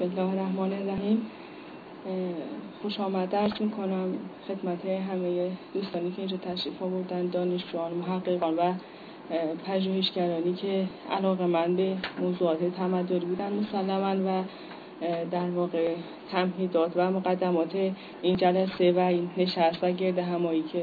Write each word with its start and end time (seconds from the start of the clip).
بسم 0.00 0.20
الله 0.20 0.32
الرحمن 0.32 0.72
الرحیم. 0.72 1.26
خوش 2.82 3.00
آمد. 3.00 3.30
درس 3.30 3.60
می‌کنم. 3.60 4.14
خدمت 4.48 4.84
همه 4.84 5.50
دوستانی 5.74 6.10
که 6.10 6.18
اینجا 6.18 6.36
تشریف 6.36 6.82
آوردن 6.82 7.26
دانشجویان 7.26 7.92
محققان 7.92 8.54
و 8.56 8.72
پژوهشگرانی 9.66 10.52
که 10.52 10.86
علاقه 11.10 11.46
من 11.46 11.76
به 11.76 11.96
موضوعات 12.20 12.58
تمدنی 12.76 13.18
بودن 13.18 13.52
مسلما 13.52 14.16
و 14.26 14.44
در 15.30 15.50
واقع 15.50 15.94
تمهیدات 16.30 16.92
و 16.96 17.10
مقدمات 17.10 17.92
این 18.22 18.36
جلسه 18.36 18.92
و 18.92 18.98
این 18.98 19.30
نشست 19.36 19.84
و 19.84 19.92
گرد 19.92 20.18
همایی 20.18 20.62
که 20.62 20.82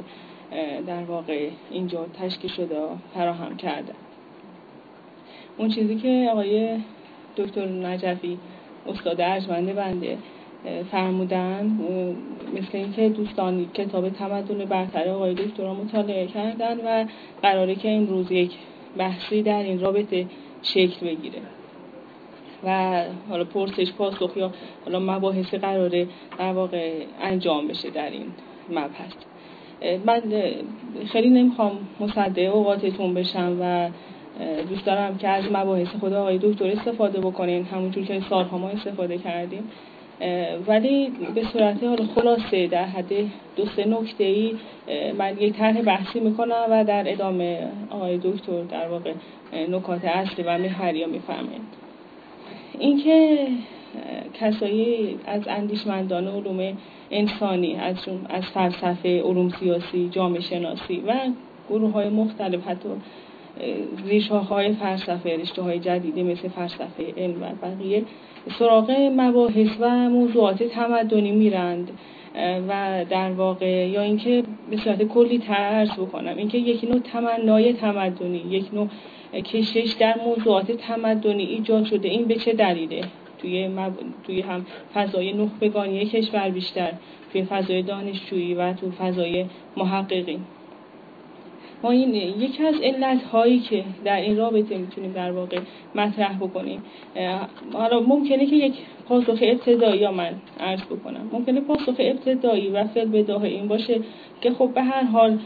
در 0.88 1.04
واقع 1.04 1.50
اینجا 1.72 2.06
تشکیل 2.22 2.52
شده 2.52 2.82
فراهم 3.14 3.58
کرده 3.58 3.94
اون 5.58 5.70
چیزی 5.70 5.96
که 5.96 6.30
آقای 6.32 6.80
دکتر 7.38 7.66
نجفی 7.66 8.40
استاد 8.88 9.22
ارجمند 9.22 9.76
بنده 9.76 10.18
فرمودن. 10.92 11.80
مثل 12.54 12.78
اینکه 12.78 13.10
دوستان 13.10 13.66
کتاب 13.74 14.10
تمدن 14.10 14.66
برتر 14.66 15.10
آقای 15.10 15.34
دکتر 15.34 15.72
مطالعه 15.72 16.28
کردن 16.28 16.78
و 16.86 17.06
قراره 17.42 17.76
که 17.76 17.88
این 17.88 18.08
روز 18.08 18.32
یک 18.32 18.52
بحثی 18.98 19.42
در 19.42 19.64
این 19.64 19.80
رابطه 19.80 20.26
شکل 20.62 21.08
بگیره. 21.08 21.42
و 22.64 23.04
حالا 23.30 23.44
پرسش 23.44 23.92
پاسخ 23.92 24.32
یا 24.38 24.52
حالا 24.86 25.00
مباحث 25.00 25.54
قراره 25.54 26.08
در 26.38 26.54
واقع 26.54 26.94
انجام 27.22 27.68
بشه 27.68 27.90
در 27.90 28.10
این 28.10 28.26
مبحث. 28.70 29.14
من 30.06 30.22
خیلی 31.12 31.30
نمی‌خوام 31.30 31.72
مصدع 32.00 32.44
اوقاتتون 32.44 33.14
بشم 33.14 33.58
و 33.62 33.90
دوست 34.70 34.86
دارم 34.86 35.18
که 35.18 35.28
از 35.28 35.44
مباحث 35.52 35.88
خود 35.88 36.14
آقای 36.14 36.38
دکتر 36.38 36.66
استفاده 36.66 37.20
بکنین. 37.20 37.66
همونجور 37.66 38.06
که 38.06 38.22
سالها 38.30 38.58
ما 38.58 38.70
استفاده 38.70 39.18
کردیم. 39.18 39.64
ولی 40.68 41.12
به 41.36 41.44
صورت 41.54 41.84
حال 41.84 42.08
خلاصه 42.16 42.68
در 42.68 42.86
حد 42.86 43.14
دو 43.56 43.66
سه 43.76 43.86
نکته 43.86 44.24
ای 44.24 44.56
من 45.18 45.38
یک 45.38 45.54
طرح 45.54 45.82
بحثی 45.82 46.20
می‌کنم 46.20 46.66
و 46.70 46.84
در 46.84 47.12
ادامه 47.12 47.60
آقای 47.90 48.18
دکتر 48.18 48.64
در 48.64 48.88
واقع 48.88 49.14
نکات 49.70 50.06
اصلی 50.06 50.44
و 50.44 50.58
محوری 50.58 51.04
ها 51.04 51.10
می‌فهمین 51.10 51.62
اینکه 52.80 53.48
کسایی 54.34 55.20
از 55.26 55.42
اندیشمندان 55.48 56.28
علوم 56.28 56.78
انسانی 57.12 57.76
از 57.76 57.96
از 58.30 58.44
فلسفه 58.44 59.22
علوم 59.22 59.50
سیاسی 59.50 60.10
جامعه 60.10 60.42
شناسی 60.42 61.04
و 61.08 61.14
گروه 61.70 61.92
های 61.92 62.10
مختلف 62.10 62.68
حتی 62.68 62.90
ریشه 64.08 64.36
های 64.36 64.74
فلسفه 64.74 65.38
رشته 65.38 65.62
های 65.62 65.80
جدیدی 65.80 66.24
مثل 66.24 66.48
فلسفه 66.48 67.14
علم 67.18 67.44
و 67.44 67.46
بقیه 67.68 68.04
سراغ 68.60 68.92
مباحث 68.92 69.70
و 69.80 69.90
موضوعات 70.10 70.64
تمدنی 70.64 71.32
میرند 71.32 71.92
و 72.68 73.06
در 73.10 73.32
واقع 73.32 73.88
یا 73.88 74.02
اینکه 74.02 74.44
به 74.70 74.78
صورت 74.78 75.04
کلی 75.04 75.40
ترس 75.40 76.00
بکنم. 76.00 76.38
اینکه 76.38 76.58
یک 76.58 76.84
نوع 76.84 77.00
تمنای 77.00 77.74
تمدنی 77.74 78.38
یک 78.38 78.74
نوع 78.74 78.88
کشش 79.34 79.96
در 80.00 80.16
موضوعات 80.26 80.72
تمدنی 80.72 81.44
ایجاد 81.44 81.86
شده 81.86 82.10
این 82.10 82.26
به 82.26 82.36
چه 82.36 82.54
دلیله؟ 82.54 83.04
توی, 83.38 83.68
مب... 83.68 83.94
توی 84.24 84.42
هم 84.42 84.66
فضای 84.94 85.34
نخبگانی 85.34 86.06
کشور 86.06 86.50
بیشتر 86.50 86.92
توی 87.32 87.44
فضای 87.44 87.82
دانشجویی 87.82 88.54
و 88.54 88.74
تو 88.74 88.92
فضای 88.92 89.46
محققین. 89.78 90.40
ما 91.86 91.92
این 91.92 92.16
یکی 92.16 92.64
از 92.64 92.76
علت 92.84 93.24
هایی 93.24 93.60
که 93.60 93.84
در 94.06 94.22
این 94.22 94.38
رابطه 94.38 94.78
می‌تونیم 94.78 95.12
در 95.12 95.32
واقع 95.32 95.60
مطرح 95.96 96.38
بکنیم 96.38 96.84
حالا 97.74 98.00
ممکنه 98.00 98.46
که 98.46 98.56
یک 98.56 98.74
پاسخ 99.08 99.38
ابتدایی 99.42 100.02
یا 100.02 100.12
من 100.12 100.34
عرض 100.60 100.82
بکنم. 100.82 101.30
ممکنه 101.34 101.62
پاسخ 101.62 101.96
ابتدایی 102.00 102.70
و 102.70 102.84
فعل 102.84 103.08
بداه 103.08 103.44
این 103.44 103.68
باشه 103.68 104.00
که 104.42 104.52
خب 104.52 104.70
به 104.74 104.82
هر 104.82 105.04
حال 105.04 105.40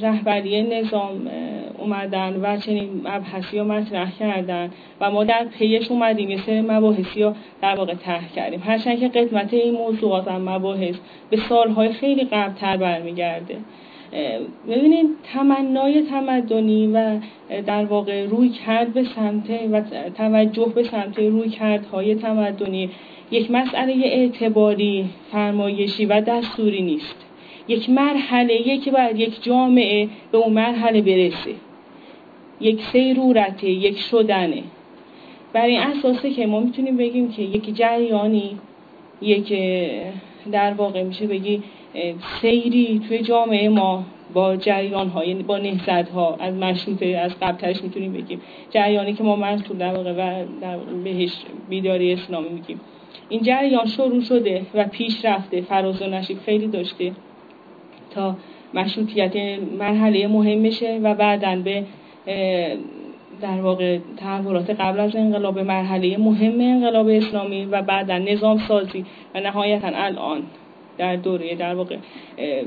رهبری 0.00 0.62
نظام 0.62 1.30
اومدن 1.78 2.40
و 2.42 2.56
چنین 2.56 3.00
مبحثی 3.04 3.58
رو 3.58 3.64
مطرح 3.64 4.18
کردن 4.18 4.70
و 5.00 5.10
ما 5.10 5.24
در 5.24 5.44
پیش 5.58 5.90
اومدیم 5.90 6.30
یه 6.30 6.46
سری 6.46 6.60
مباحثی 6.60 7.22
رو 7.22 7.34
در 7.62 7.74
واقع 7.74 7.94
طرح 7.94 8.32
کردیم. 8.32 8.62
هرچند 8.66 9.00
که 9.00 9.08
قدمت 9.08 9.54
این 9.54 9.74
موضوعات 9.74 10.28
و 10.28 10.38
مباحث 10.38 10.96
به 11.30 11.36
سالهای 11.48 11.92
خیلی 11.92 12.24
قبلتر 12.24 12.76
برمیگرده. 12.76 13.56
ببینید 14.68 15.06
تمنای 15.32 16.02
تمدنی 16.02 16.86
و 16.86 17.18
در 17.66 17.84
واقع 17.84 18.26
روی 18.26 18.48
کرد 18.48 18.94
به 18.94 19.04
سمت 19.04 19.50
و 19.72 19.82
توجه 20.16 20.72
به 20.74 20.82
سمت 20.82 21.18
روی 21.18 21.48
کردهای 21.48 22.14
تمدنی 22.14 22.90
یک 23.30 23.50
مسئله 23.50 23.94
اعتباری 24.04 25.04
فرمایشی 25.32 26.06
و 26.06 26.20
دستوری 26.20 26.82
نیست. 26.82 27.16
یک 27.68 27.90
مرحله 27.90 28.78
که 28.78 28.90
باید 28.90 29.20
یک 29.20 29.42
جامعه 29.42 30.08
به 30.32 30.38
اون 30.38 30.52
مرحله 30.52 31.02
برسه. 31.02 31.54
یک 32.60 32.82
سیرورته 32.82 33.70
یک 33.70 33.98
شدنه. 33.98 34.62
برای 35.52 35.70
این 35.70 35.80
اساسه 35.80 36.30
که 36.30 36.46
ما 36.46 36.60
می‌تونیم 36.60 36.96
بگیم 36.96 37.28
که 37.28 37.42
یک 37.42 37.76
جریانی 37.76 38.58
یک 39.22 39.52
در 40.52 40.72
واقع 40.72 41.02
میشه 41.02 41.26
بگی 41.26 41.62
سیری 42.40 43.02
توی 43.08 43.18
جامعه 43.18 43.68
ما 43.68 44.04
با 44.34 44.56
جریان 44.56 45.08
ها 45.08 45.24
یعنی 45.24 45.42
با 45.42 45.58
نهزت 45.58 46.08
ها 46.08 46.36
از 46.40 46.54
مشروطه 46.54 47.06
از 47.06 47.32
قبلترش 47.42 47.82
می‌تونیم 47.82 48.12
بگیم. 48.12 48.40
جریانی 48.70 49.12
که 49.12 49.24
ما 49.24 49.36
منصور 49.36 49.76
در 49.76 49.94
واقع 49.94 50.12
و 50.12 50.44
در 50.60 50.76
بهش 50.76 51.32
بیداری 51.68 52.12
اسلامی 52.12 52.48
میگیم. 52.48 52.80
این 53.28 53.42
جریان 53.42 53.86
شروع 53.86 54.20
شده 54.20 54.62
و 54.74 54.84
پیش 54.84 55.24
رفته 55.24 55.60
فراز 55.60 56.02
و 56.02 56.06
نشیب 56.06 56.38
خیلی 56.38 56.66
داشته 56.66 57.12
تا 58.10 58.36
مشروطیت 58.74 59.36
مرحله 59.78 60.26
مهمشه 60.26 61.00
و 61.02 61.14
بعدا 61.14 61.56
به 61.56 61.84
در 63.40 63.60
واقع 63.60 63.98
تحولات 64.16 64.70
قبل 64.70 65.00
از 65.00 65.16
انقلاب 65.16 65.58
مرحله 65.58 66.16
مهم 66.16 66.60
انقلاب 66.60 67.08
اسلامی 67.08 67.64
و 67.64 67.82
بعدا 67.82 68.18
نظام 68.18 68.58
سازی 68.58 69.04
و 69.34 69.40
نهایتا 69.40 69.88
الان 69.94 70.42
در 70.98 71.16
دوره 71.16 71.54
در 71.54 71.74
واقع 71.74 71.96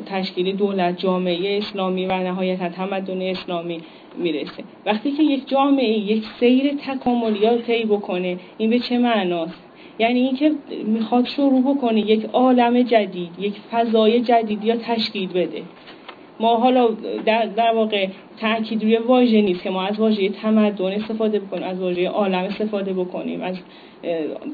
تشکیل 0.05 0.55
دولت 0.55 0.97
جامعه 0.97 1.57
اسلامی 1.57 2.05
و 2.05 2.17
نهایتا 2.17 2.69
تمدن 2.69 3.21
اسلامی 3.21 3.81
می‌رسه. 4.17 4.63
وقتی 4.85 5.11
که 5.11 5.23
یک 5.23 5.49
جامعه 5.49 5.97
یک 5.97 6.23
سیر 6.39 6.73
تکاملی 6.87 7.57
طی 7.57 7.85
بکنه 7.85 8.37
این 8.57 8.69
به 8.69 8.79
چه 8.79 8.97
معناست؟ 8.97 9.63
یعنی 9.99 10.19
اینکه 10.19 10.51
می‌خواد 10.85 11.25
شروع 11.25 11.75
بکنه 11.75 11.99
یک 11.99 12.25
عالم 12.33 12.81
جدید 12.81 13.29
یک 13.39 13.53
فضای 13.71 14.21
جدید 14.21 14.65
یا 14.65 14.75
تشکیل 14.77 15.29
بده. 15.29 15.61
ما 16.39 16.57
حالا 16.57 16.87
در, 17.25 17.45
در 17.45 17.71
واقع 17.75 18.07
تاکید 18.41 18.83
روی 18.83 18.97
واژه 18.97 19.41
نیست 19.41 19.63
که 19.63 19.69
ما 19.69 19.83
از 19.83 19.99
واژه 19.99 20.29
تمدن 20.29 20.91
استفاده 20.91 21.39
بکنیم 21.39 21.63
از 21.63 21.79
واژه 21.79 22.07
عالم 22.07 22.43
استفاده 22.43 22.93
بکنیم 22.93 23.41
از 23.41 23.55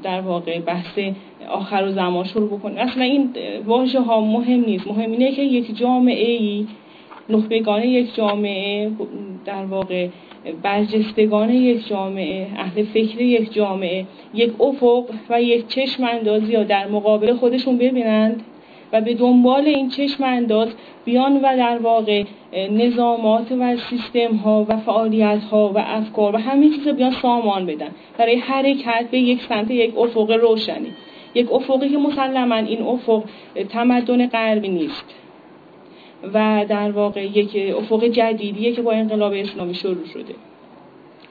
در 0.04 0.22
واقع 0.22 0.60
بحث 0.60 1.00
آخر 1.50 1.84
و 1.84 1.92
زمان 1.92 2.26
شروع 2.26 2.50
بکنیم. 2.50 2.78
اصلا 2.78 3.04
این 3.04 3.30
واژه 3.66 4.02
ها 4.02 4.22
مهم 4.22 4.60
نیست. 4.60 4.88
مهم 4.88 5.12
اینه 5.12 5.32
که 5.32 5.42
یک 5.42 5.78
جامعه 5.78 6.32
ای 6.32 6.68
نخبگان 7.30 7.84
یک 7.84 8.16
جامعه 8.16 8.92
در 9.46 9.66
واقع 9.66 10.08
برجستگان 10.64 11.50
یک 11.50 11.88
جامعه 11.88 12.48
اهل 12.58 12.84
فکر 12.84 13.22
یک 13.22 13.54
جامعه 13.54 14.06
یک 14.34 14.62
افق 14.62 15.04
و 15.30 15.42
یک 15.42 15.68
چشم 15.68 16.04
اندازی 16.04 16.52
یا 16.52 16.64
در 16.64 16.88
مقابل 16.88 17.34
خودشون 17.34 17.78
ببینند. 17.78 18.44
و 18.94 19.02
به 19.02 19.14
دنبال 19.14 19.66
این 19.66 19.90
چشم 19.90 20.24
انداز 20.24 20.70
بیان 21.06 21.38
و 21.38 21.58
در 21.58 21.78
واقع 21.78 22.24
نظامات 22.72 23.52
و 23.52 23.78
سیستم 23.78 24.36
ها 24.36 24.66
و 24.70 24.78
فعالیت 24.78 25.44
ها 25.44 25.72
و 25.76 25.78
افکار 25.78 26.36
و 26.36 26.38
همه 26.38 26.70
چیز 26.70 26.88
بیان 26.88 27.12
سامان 27.12 27.66
بدن. 27.66 27.92
برای 28.18 28.36
حرکت 28.36 29.06
به 29.12 29.20
یک 29.20 29.42
سمت 29.50 29.72
یک 29.72 29.98
افق 29.98 30.32
روشنی 30.32 30.94
یک 31.36 31.52
افقی 31.52 31.90
که 31.90 31.98
مسلما 31.98 32.56
این 32.56 32.82
افق 32.82 33.24
تمدن 33.70 34.28
غربی 34.28 34.70
نیست. 34.70 35.16
و 36.34 36.66
در 36.70 36.92
واقع 36.92 37.26
یک 37.26 37.76
افق 37.78 38.04
جدیدیه 38.04 38.72
که 38.72 38.82
با 38.82 38.92
انقلاب 38.92 39.34
اسلامی 39.34 39.76
شروع 39.76 40.06
شده. 40.14 40.36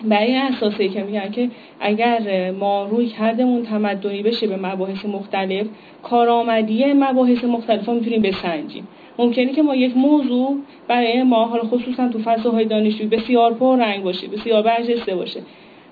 برای 0.03 0.27
این 0.27 0.43
اساسه 0.43 0.89
که 0.89 1.03
میگن 1.03 1.31
که 1.31 1.51
اگر 1.81 2.51
ما 2.51 2.85
روی 2.85 3.07
کردمون 3.07 3.63
تمدنی 3.63 4.23
بشه 4.23 4.47
به 4.47 4.57
مباحث 4.57 5.05
مختلف 5.05 5.67
کارآمدی 6.03 6.93
مباحث 6.93 7.45
مختلف 7.45 7.89
می‌تونیم 7.89 8.23
بسنجیم. 8.23 8.89
ممکنه 9.19 9.53
که 9.53 9.63
ما 9.63 9.75
یک 9.77 9.97
موضوع 9.97 10.57
برای 10.89 11.23
ما 11.23 11.45
حالا 11.45 11.63
خصوصا 11.63 12.09
تو 12.09 12.19
فضاهای 12.19 12.65
دانشجویی 12.65 13.09
بسیار 13.09 13.55
پر 13.55 13.79
رنگ 13.79 14.03
باشه 14.03 14.27
بسیار 14.27 14.63
برجسته 14.63 15.15
باشه. 15.17 15.41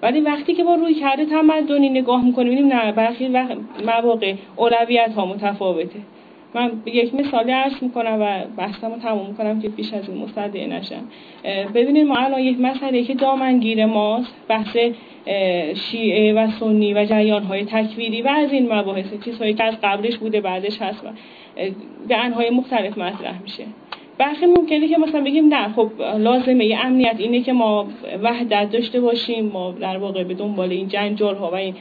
ولی 0.02 0.20
وقتی 0.20 0.54
که 0.54 0.64
ما 0.64 0.74
روی 0.74 0.94
کرده 0.94 1.24
تمدنی 1.24 1.88
نگاه 1.88 2.24
می‌کنیم 2.24 2.66
نه 2.66 2.92
برخی 2.92 3.28
مواقع 3.86 4.34
اولویت 4.56 5.12
ها 5.16 5.26
متفاوته. 5.26 6.00
من 6.54 6.72
یک 6.86 7.14
مثالی 7.14 7.52
عرض 7.52 7.82
می‌کنم 7.82 8.18
و 8.20 8.44
بحثمو 8.56 8.98
تموم 8.98 9.26
می‌کنم 9.26 9.60
که 9.60 9.68
بیش 9.68 9.92
از 9.92 10.08
این 10.08 10.18
مصدع 10.18 10.66
نشم. 10.66 11.02
ببینید 11.74 12.06
ما 12.06 12.16
الان 12.16 12.40
یک 12.40 12.60
مسئله 12.60 13.04
که 13.04 13.14
دامنگیر 13.14 13.86
ماست 13.86 14.34
بحث 14.48 14.76
شیعه 15.74 16.34
و 16.34 16.50
سنی 16.50 16.94
و 16.94 17.04
جریان 17.04 17.42
های 17.42 17.64
تکویری 17.64 18.22
و 18.22 18.28
از 18.28 18.52
این 18.52 18.72
مباحث 18.72 19.06
چیزهایی 19.24 19.54
که 19.54 19.64
از 19.64 19.74
قبلش 19.82 20.16
بوده 20.16 20.40
بعدش 20.40 20.82
هست 20.82 21.04
و 21.04 21.08
به 22.08 22.16
انهای 22.16 22.50
مختلف 22.50 22.98
مطرح 22.98 23.42
میشه. 23.42 23.64
برخی 24.18 24.46
ممکنه 24.46 24.88
که 24.88 24.98
مثلا 24.98 25.20
بگیم 25.20 25.54
نه 25.54 25.72
خب 25.72 25.90
لازمه 26.18 26.64
یه 26.64 26.86
امنیت 26.86 27.16
اینه 27.18 27.40
که 27.40 27.52
ما 27.52 27.86
وحدت 28.22 28.70
داشته 28.70 29.00
باشیم 29.00 29.46
ما 29.46 29.72
در 29.72 29.98
واقع 29.98 30.24
به 30.24 30.34
دنبال 30.34 30.70
این 30.70 30.88
جنجال 30.88 31.34
ها 31.34 31.50
و 31.50 31.54
این 31.54 31.74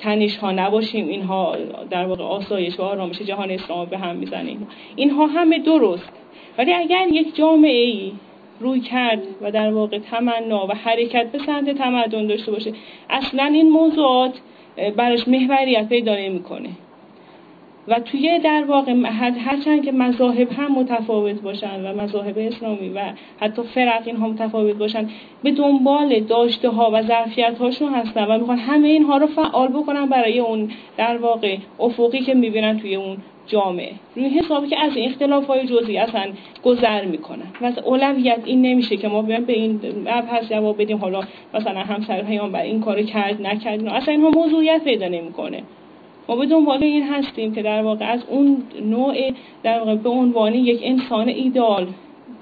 تنش 0.00 0.36
ها 0.36 0.52
نباشیم 0.52 1.08
اینها 1.08 1.56
در 1.90 2.06
واقع 2.06 2.24
آسایش 2.24 2.80
و 2.80 2.82
آرامش 2.82 3.22
جهان 3.22 3.50
اسلام 3.50 3.86
به 3.86 3.98
هم 3.98 4.16
می‌زنیم. 4.16 4.66
اینها 4.96 5.26
همه 5.26 5.58
درست. 5.58 6.12
ولی 6.58 6.72
اگر 6.72 7.06
یک 7.12 7.36
جامعه 7.36 7.84
ای 7.84 8.12
روی 8.60 8.80
کرد 8.80 9.22
و 9.40 9.50
در 9.50 9.72
واقع 9.72 9.98
تمنا 9.98 10.66
و 10.66 10.72
حرکت 10.72 11.32
به 11.32 11.38
سمت 11.38 11.70
تمدن 11.70 12.26
داشته 12.26 12.52
باشه 12.52 12.72
اصلا 13.10 13.44
این 13.44 13.70
موضوعات 13.70 14.40
برش 14.96 15.28
محوریت 15.28 15.88
پیدا 15.88 16.16
نمی‌کنه. 16.16 16.68
و 17.88 18.00
توی 18.00 18.38
در 18.38 18.64
واقع 18.64 18.94
هرچند 19.38 19.84
که 19.84 19.92
مذاهب 19.92 20.52
هم 20.52 20.72
متفاوت 20.72 21.40
باشن 21.42 21.84
و 21.84 22.02
مذاهب 22.02 22.38
اسلامی 22.38 22.88
و 22.88 23.00
حتی 23.40 23.62
فرق 23.62 24.02
اینها 24.06 24.28
متفاوت 24.28 24.76
باشن 24.76 25.08
به 25.42 25.50
دنبال 25.50 26.20
داشته 26.20 26.68
ها 26.68 26.90
و 26.92 27.02
ظرفیت 27.02 27.58
هاشون 27.58 27.94
هستن 27.94 28.24
و 28.24 28.38
می‌خوان 28.38 28.58
همه 28.58 28.88
اینها 28.88 29.16
رو 29.16 29.26
فعال 29.26 29.68
بکنن 29.68 30.06
برای 30.06 30.38
اون 30.38 30.70
در 30.96 31.16
واقع 31.16 31.56
افقی 31.80 32.20
که 32.20 32.34
می‌بینن 32.34 32.80
توی 32.80 32.94
اون 32.94 33.16
جامعه. 33.46 33.92
روی 34.16 34.28
حسابی 34.28 34.68
که 34.68 34.80
از 34.80 34.96
این 34.96 35.10
اختلاف 35.10 35.46
های 35.46 35.66
جزئی 35.66 35.98
اصلا 35.98 36.24
گذر 36.64 37.04
می‌کنن. 37.04 37.46
و 37.60 37.72
اولویت 37.84 38.40
این 38.44 38.62
نمیشه 38.62 38.96
که 38.96 39.08
ما 39.08 39.22
بیان 39.22 39.44
به 39.44 39.52
این 39.52 39.80
مبحث 40.00 40.48
جواب 40.48 40.82
بدیم 40.82 40.98
حالا 40.98 41.20
مثلا 41.54 41.80
همسر 41.80 42.22
پیامبر 42.22 42.62
این 42.62 42.80
کارو 42.80 43.02
کرد 43.02 43.42
نکرد 43.42 43.86
اصلا 43.86 44.14
اینها 44.14 44.30
موضوعیت 44.30 44.84
پیدا 44.84 45.08
نمی‌کنه. 45.08 45.62
ما 46.28 46.36
به 46.36 46.46
دنبال 46.46 46.84
این 46.84 47.02
هستیم 47.02 47.54
که 47.54 47.62
در 47.62 47.82
واقع 47.82 48.12
از 48.12 48.20
اون 48.28 48.62
نوع 48.82 49.16
در 49.62 49.78
واقع 49.78 49.94
به 49.94 50.08
عنوان 50.08 50.54
یک 50.54 50.80
انسان 50.82 51.28
ایدال 51.28 51.86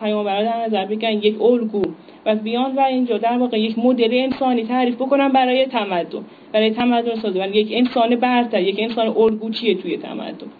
پیامبر 0.00 0.42
در 0.42 0.66
نظر 0.66 0.84
بگن 0.84 1.12
یک 1.12 1.42
الگو. 1.42 1.82
و 2.26 2.34
بیان 2.34 2.74
و 2.74 2.80
اینجا 2.80 3.18
در 3.18 3.38
واقع 3.38 3.60
یک 3.60 3.78
مدل 3.78 4.08
انسانی 4.12 4.64
تعریف 4.64 4.94
بکنم 4.94 5.32
برای 5.32 5.66
تمدن. 5.66 6.24
برای 6.52 6.70
تمدن 6.70 7.14
سازی. 7.14 7.38
یک 7.38 7.68
انسان 7.70 8.16
برتر 8.16 8.62
یک 8.62 8.76
انسان 8.78 9.08
الگو 9.08 9.50
چیه 9.50 9.74
توی 9.74 9.96
تمدن؟ 9.96 10.50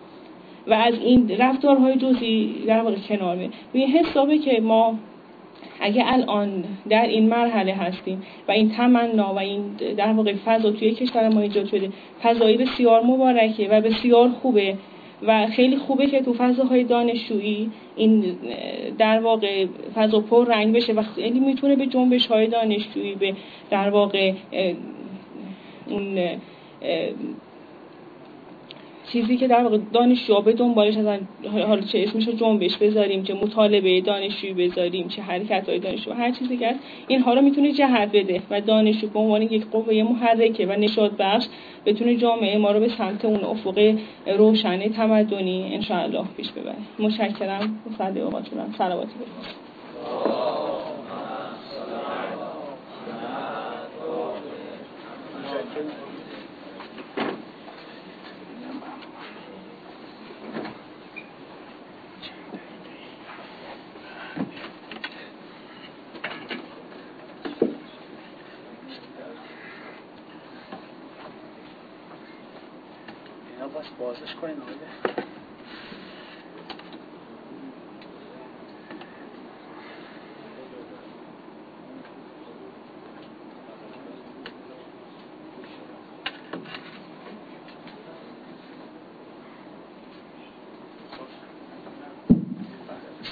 و 0.67 0.75
از 0.75 0.95
این 0.95 1.31
رفتارهای 1.39 1.97
جزئی 1.97 2.55
در 2.67 2.81
واقع 2.81 2.97
کنار 3.09 3.39
می 3.73 3.87
حسابه 3.87 4.39
که 4.39 4.61
ما 4.61 4.95
اگه 5.81 6.05
الان 6.07 6.65
در 6.89 7.07
این 7.07 7.29
مرحله 7.29 7.75
هستیم 7.75 8.23
و 8.49 8.53
این 8.53 8.71
تمنا 8.71 9.35
و 9.35 9.39
این 9.39 9.63
در 9.97 10.13
واقع 10.13 10.35
فضا 10.45 10.71
توی 10.71 10.91
کشور 10.91 11.29
ما 11.29 11.41
ایجاد 11.41 11.67
شده 11.67 11.91
فضایی 12.23 12.57
بسیار 12.57 13.03
مبارکه 13.03 13.69
و 13.69 13.81
بسیار 13.81 14.29
خوبه 14.29 14.77
و 15.23 15.47
خیلی 15.47 15.77
خوبه 15.77 16.07
که 16.07 16.23
تو 16.23 16.35
فضاهای 16.39 16.85
دانشجویی 16.85 17.71
این 17.97 18.37
در 18.99 19.21
واقع 19.21 19.67
فضا 19.95 20.21
پر 20.21 20.47
رنگ 20.47 20.77
بشه 20.77 20.93
و 20.93 21.03
خیلی 21.03 21.41
می‌تونه 21.41 21.77
به 21.77 21.87
جنبش 21.87 22.27
های 22.27 22.47
دانشجویی 22.47 23.15
به 23.15 23.35
در 23.71 23.91
واقع 23.91 24.33
اون 25.91 26.19
چیزی 29.13 29.37
که 29.37 29.49
در 29.49 29.63
واقع 29.63 29.79
دانشجو 29.93 30.41
به 30.41 30.53
دنبالش 30.53 30.97
از 30.97 31.07
حالا 31.53 31.81
چه 31.81 31.99
اسمشو 31.99 32.33
جنبش 32.33 32.77
بذاریم 32.77 33.23
چه 33.23 33.35
مطالبه 33.35 34.01
دانشجویی 34.01 34.55
بذاریم 34.55 35.09
چه 35.09 35.23
حرکت 35.23 35.69
های 35.69 35.79
دانشجو 35.79 36.13
هر 36.13 36.31
چیزی 36.31 36.57
که 36.57 36.69
هست 36.69 36.79
اینها 37.09 37.35
رو 37.35 37.43
می‌تونه 37.43 37.73
جهت 37.73 38.13
بده 38.13 38.43
و 38.51 38.61
دانشجو 38.61 39.09
به 39.09 39.19
عنوان 39.19 39.43
یک 39.43 39.67
قوه 39.71 40.03
محرکه 40.03 40.67
و 40.67 40.73
نشاط 40.73 41.13
بخش 41.19 41.47
بتونه 41.87 42.17
جامعه 42.17 42.59
ما 42.59 42.71
رو 42.71 42.81
به 42.81 42.89
سمت 42.89 43.25
اون 43.25 43.45
افق 43.45 43.95
روشن 44.39 44.89
تمدنی 44.89 45.75
انشاءالله 45.75 46.25
پیش 46.37 46.51
ببره. 46.51 46.77
متشکرم. 46.99 47.81
صد 47.99 48.19
اوقاتونم 48.19 48.75
صلواتی 48.79 49.13
بازش 49.19 50.66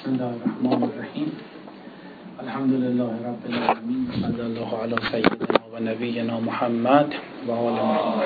بسم 0.05 0.13
الله 0.13 0.25
الرحمن 0.25 0.83
الرحیم. 0.83 1.33
الحمد 2.41 2.73
لله 2.73 3.11
رب 3.29 3.43
العالمین. 3.49 4.07
صلی 4.23 4.41
الله 4.41 4.83
علی 4.83 4.97
سیدنا 5.11 5.59
و 5.73 5.81
نبینا 5.81 6.41
محمد 6.41 7.15
و 7.47 7.53
آل 7.53 7.73
محمد. 7.73 8.25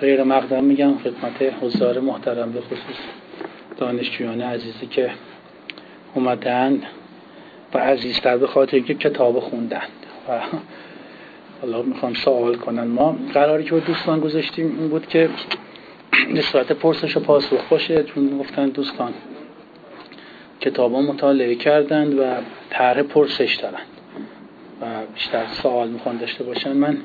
غیر 0.00 0.22
مقدم 0.22 0.64
میگم 0.64 0.98
خدمت 0.98 1.54
حضار 1.62 2.00
محترم 2.00 2.52
به 2.52 2.60
خصوص 2.60 2.96
دانشجویان 3.76 4.40
عزیزی 4.40 4.86
که 4.86 5.10
اومدن 6.14 6.82
و 7.74 7.78
عزیزتر 7.78 8.36
به 8.36 8.46
خاطر 8.46 8.76
اینکه 8.76 8.94
کتاب 8.94 9.40
خوندن. 9.40 9.88
و 10.28 10.40
حالا 11.60 11.82
می‌خوام 11.82 12.14
سوال 12.14 12.54
کنن 12.54 12.86
ما 12.86 13.16
قراری 13.34 13.64
که 13.64 13.70
با 13.70 13.78
دوستان 13.78 14.20
گذاشتیم 14.20 14.76
این 14.78 14.88
بود 14.88 15.06
که 15.06 15.30
نسبت 16.32 16.72
پرسش 16.72 17.16
و 17.16 17.20
پاسخ 17.20 17.68
باشه 17.68 18.02
چون 18.02 18.38
گفتن 18.38 18.68
دوستان 18.68 19.14
کتاب 20.60 20.92
مطالعه 20.92 21.54
کردند 21.54 22.18
و 22.18 22.24
طرح 22.70 23.02
پرسش 23.02 23.54
دارند 23.54 23.86
و 24.80 24.86
بیشتر 25.14 25.46
سوال 25.46 25.88
می‌خوان 25.88 26.16
داشته 26.16 26.44
باشن. 26.44 26.72
من 26.72 26.96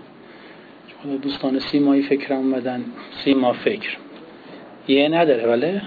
دوستان 1.22 1.60
سیمایی 1.60 2.02
فکر 2.02 2.34
اومدن. 2.34 2.86
سیما 3.24 3.54
فکر. 3.54 3.98
یه 4.88 5.10
نداره 5.10 5.48
بله؟ 5.48 5.82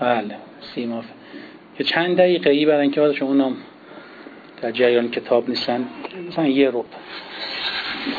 بله 0.00 0.36
سیما 0.60 1.00
فکر 1.00 1.14
که 1.78 1.84
چند 1.84 2.16
دقیقه 2.16 2.50
ای 2.50 2.66
برای 2.66 2.82
اینکه 2.82 3.12
شما 3.12 3.28
اونم 3.28 3.56
در 4.62 4.70
جریان 4.70 5.10
کتاب 5.10 5.48
نیستن. 5.48 5.84
مثلا 6.28 6.46
یه 6.46 6.70
روب 6.70 6.86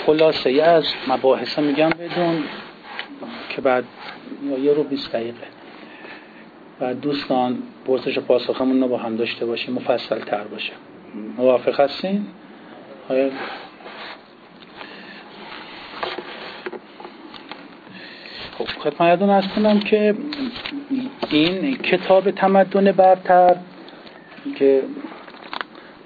خلاصه 0.05 0.49
از 0.49 0.85
مباحثه 1.07 1.61
میگم 1.61 1.89
بدون 1.89 2.43
که 3.49 3.61
بعد 3.61 3.83
یا 4.43 4.57
یه 4.57 4.73
رو 4.73 4.83
بیست 4.83 5.11
دقیقه. 5.13 5.47
و 6.81 6.93
دوستان 6.93 7.57
پرسش 7.85 8.19
پاسخمون 8.19 8.81
رو 8.81 8.87
با 8.87 8.97
هم 8.97 9.15
داشته 9.15 9.45
باشیم 9.45 9.73
مفصل 9.73 10.19
تر 10.19 10.43
باشه. 10.43 10.73
موافق 11.37 11.79
هستین؟ 11.79 12.25
خب 18.57 18.65
خدمتتون 18.65 19.29
از 19.29 19.47
کنم 19.47 19.79
که 19.79 20.15
این 21.29 21.77
کتاب 21.77 22.31
تمدن 22.31 22.91
برتر 22.91 23.55
که 24.55 24.81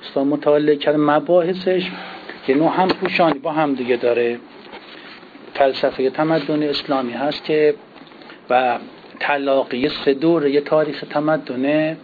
استاد 0.04 0.28
مطالعه 0.28 0.76
کرده 0.76 0.98
مباحثش 0.98 1.84
یه 2.48 2.56
نوع 2.56 2.72
هم 2.76 2.88
پوشانی 2.88 3.40
با 3.40 3.52
هم 3.52 3.76
دیگه 3.76 3.96
داره. 3.96 4.40
فلسفه 5.54 6.10
تمدن 6.10 6.64
اسلامی 6.64 7.14
هست 7.14 7.44
که 7.44 7.76
و 8.50 8.78
تلاقی 9.20 9.90
سه 9.90 10.14
دور 10.14 10.48
یه 10.48 10.62
تاریخ 10.62 11.04
تمدن 11.10 11.98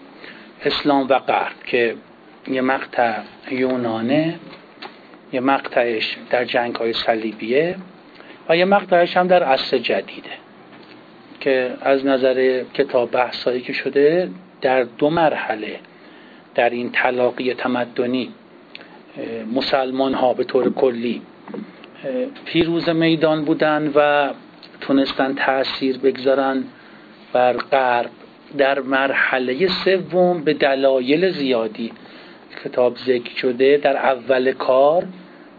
اسلام 0.66 1.08
و 1.10 1.20
غرب 1.20 1.64
که 1.66 1.96
یه 2.48 2.62
مقطع 2.62 3.14
یونانه 3.52 4.40
یه 5.34 5.40
مقطعش 5.40 6.18
در 6.30 6.46
جنگ 6.46 6.75
های 6.75 6.94
صلیبیه 6.94 7.75
و 8.50 8.58
یه 8.58 8.66
مقطعش 8.66 9.18
هم 9.18 9.28
در 9.28 9.44
عصر 9.44 9.78
جدیده 9.78 10.30
که 11.40 11.74
از 11.82 12.06
نظر 12.06 12.64
کتاب 12.74 13.12
بحثایی 13.12 13.62
که 13.62 13.74
شده 13.74 14.30
در 14.62 14.84
دو 14.84 15.10
مرحله 15.10 15.80
در 16.56 16.70
این 16.70 16.92
تلاقی 16.92 17.54
تمدنی 17.54 18.30
مسلمان 19.54 20.14
ها 20.14 20.34
به 20.34 20.44
طور 20.44 20.74
کلی 20.74 21.22
پیروز 22.46 22.90
میدان 22.90 23.46
بودن 23.46 23.92
و 23.96 24.30
تونستن 24.88 25.34
تاثیر 25.34 25.98
بگذارن 25.98 26.63
بر 27.34 27.58
غرب. 27.58 28.10
در 28.58 28.80
مرحله 28.80 29.68
سوم 29.68 30.44
به 30.44 30.54
دلایل 30.54 31.30
زیادی. 31.30 31.92
کتاب 32.63 32.98
ذکر 32.98 33.36
شده 33.36 33.77
در 33.77 33.98
اول 33.98 34.51
کار 34.51 35.04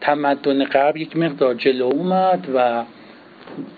تمدن 0.00 0.64
غرب 0.64 0.96
یک 0.96 1.16
مقدار 1.16 1.54
جلو 1.54 1.84
اومد 1.84 2.48
و 2.54 2.84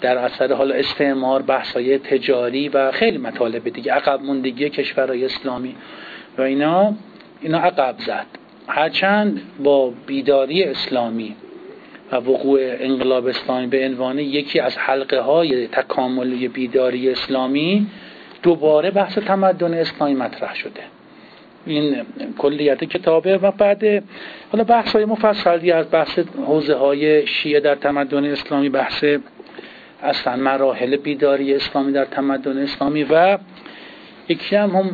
در 0.00 0.18
اثر 0.18 0.52
حالا 0.52 0.74
استعمار 0.74 1.42
بحثای 1.42 1.98
تجاری 1.98 2.68
و 2.68 2.90
خیلی 2.90 3.18
مطالب 3.18 3.68
دیگه 3.68 3.92
عقب 3.92 4.22
موندگی 4.22 4.70
کشورهای 4.70 5.24
اسلامی 5.24 5.74
و 6.38 6.42
اینا 6.42 6.94
اینا 7.40 7.58
عقب 7.58 7.94
زد. 7.98 8.26
هرچند 8.68 9.40
با 9.64 9.92
بیداری 10.06 10.64
اسلامی 10.64 11.36
و 12.12 12.16
وقوع 12.16 12.60
انقلاب 12.62 13.26
اسلامی 13.26 13.66
به 13.66 13.86
عنوان 13.86 14.18
یکی 14.18 14.60
از 14.60 14.78
حلقه 14.78 15.20
های 15.20 15.66
تکاملی 15.66 16.48
بیداری 16.48 17.10
اسلامی 17.10 17.86
دوباره 18.42 18.90
بحث 18.90 19.18
تمدن 19.18 19.74
اسلامی 19.74 20.14
مطرح 20.14 20.54
شده. 20.54 20.80
این 21.66 21.96
کلیت 22.38 22.84
کتابه 22.84 23.36
و 23.36 23.50
بعد 23.50 24.04
حالا 24.52 24.64
بحث 24.64 24.92
های 24.92 25.04
مفصلی 25.04 25.72
از 25.72 25.90
بحث 25.90 26.18
حوزه 26.46 26.74
های 26.74 27.26
شیعه 27.26 27.60
در 27.60 27.74
تمدن 27.74 28.24
اسلامی 28.24 28.68
بحث 28.68 29.04
اصلا 30.02 30.36
مراحل 30.36 30.96
بیداری 30.96 31.54
اسلامی 31.54 31.92
در 31.92 32.04
تمدن 32.04 32.58
اسلامی 32.58 33.04
و 33.04 33.38
یکی 34.28 34.56
هم, 34.56 34.70
هم 34.70 34.90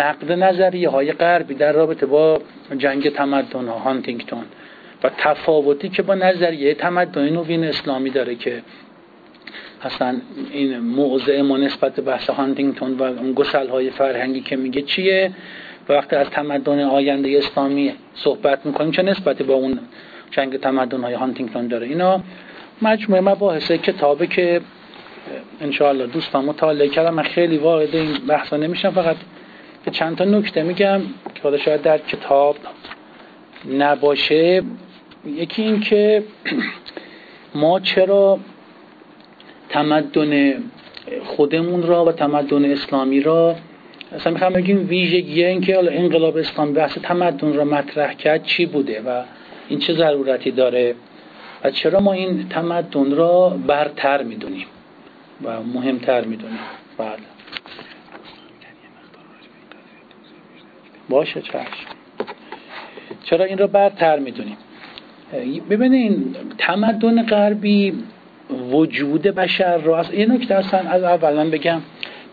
نقد 0.00 0.32
نظریه 0.32 0.88
های 0.88 1.12
غربی 1.12 1.54
در 1.54 1.72
رابطه 1.72 2.06
با 2.06 2.40
جنگ 2.78 3.08
تمدن 3.08 3.68
ها 3.68 3.78
هانتینگتون. 3.78 4.44
و 5.04 5.10
تفاوتی 5.18 5.88
که 5.88 6.02
با 6.02 6.14
نظریه 6.14 6.74
تمدن 6.74 7.28
نوین 7.28 7.64
اسلامی 7.64 8.10
داره 8.10 8.34
که 8.34 8.62
اصلا 9.82 10.16
این 10.52 10.78
موضع 10.78 11.42
ما 11.42 11.56
نسبت 11.56 12.00
بحث 12.00 12.30
هانتینگتون 12.30 12.98
و 12.98 13.02
اون 13.02 13.32
گسل 13.32 13.68
های 13.68 13.90
فرهنگی 13.90 14.40
که 14.40 14.56
میگه 14.56 14.82
چیه؟ 14.82 15.32
و 15.88 15.92
وقتی 15.92 16.16
از 16.16 16.30
تمدن 16.30 16.80
آینده 16.80 17.38
اسلامی 17.38 17.92
صحبت 18.14 18.66
می‌کنیم 18.66 18.90
چه 18.90 19.02
نسبتی 19.02 19.44
با 19.44 19.54
اون 19.54 19.78
جنگ 20.30 20.56
تمدن 20.56 21.00
های 21.00 21.14
هانتینگتون 21.14 21.66
داره؟ 21.66 21.86
اینا 21.86 22.20
مجموعه 22.82 23.20
مباحث 23.20 23.72
کتابه 23.72 24.26
که 24.26 24.60
انشاءالله 25.60 26.06
دوستان 26.06 26.44
مطالعه 26.44 26.88
کردم 26.88 27.14
من 27.14 27.22
خیلی 27.22 27.58
وارد 27.58 27.96
این 27.96 28.18
بحثا 28.28 28.56
نمیشم 28.56 28.90
فقط 28.90 29.16
به 29.84 29.90
چند 29.90 30.16
تا 30.16 30.24
نکته 30.24 30.62
میگم 30.62 31.00
که 31.34 31.42
حالا 31.42 31.58
شاید 31.58 31.82
در 31.82 31.98
کتاب 31.98 32.56
نباشه. 33.78 34.62
یکی 35.26 35.62
این 35.62 35.80
که 35.80 36.24
ما 37.54 37.80
چرا 37.80 38.38
تمدن 39.68 40.54
خودمون 41.24 41.82
را 41.82 42.04
و 42.04 42.12
تمدن 42.12 42.72
اسلامی 42.72 43.20
را 43.20 43.56
اصلا 44.12 44.32
می‌خوام 44.32 44.52
بگیم 44.52 44.88
ویژگی 44.88 45.44
این 45.44 45.60
که 45.60 45.74
حالا 45.74 45.92
انقلاب 45.92 46.36
اسلامی 46.36 46.72
بحث 46.72 46.98
تمدن 46.98 47.54
را 47.54 47.64
مطرح 47.64 48.14
کرد 48.14 48.44
چی 48.44 48.66
بوده 48.66 49.02
و 49.02 49.22
این 49.68 49.78
چه 49.78 49.94
ضرورتی 49.94 50.50
داره 50.50 50.94
و 51.64 51.70
چرا 51.70 52.00
ما 52.00 52.12
این 52.12 52.48
تمدن 52.48 53.10
را 53.10 53.48
برتر 53.66 54.22
می‌دونیم 54.22 54.66
و 55.44 55.62
مهمتر 55.62 56.24
می‌دونیم؟ 56.24 56.58
بله. 56.98 57.16
باشه 61.08 61.42
چشم. 61.42 61.66
چرا 63.24 63.44
این 63.44 63.58
را 63.58 63.66
برتر 63.66 64.18
می‌دونیم؟ 64.18 64.56
ببینین 65.70 66.36
تمدن 66.58 67.22
غربی 67.26 67.94
وجود 68.72 69.22
بشر 69.22 69.78
را 69.78 69.98
از 69.98 70.10
این 70.10 70.32
نکته 70.32 70.54
اصلا 70.54 70.80
از 70.80 71.02
اولا 71.02 71.50
بگم 71.50 71.80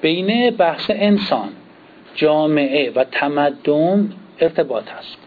بین 0.02 0.50
بحث 0.50 0.92
انسان 0.96 1.50
جامعه 2.16 2.92
و 2.96 3.04
تمدن 3.04 4.10
ارتباط 4.40 4.90
هست. 4.90 5.18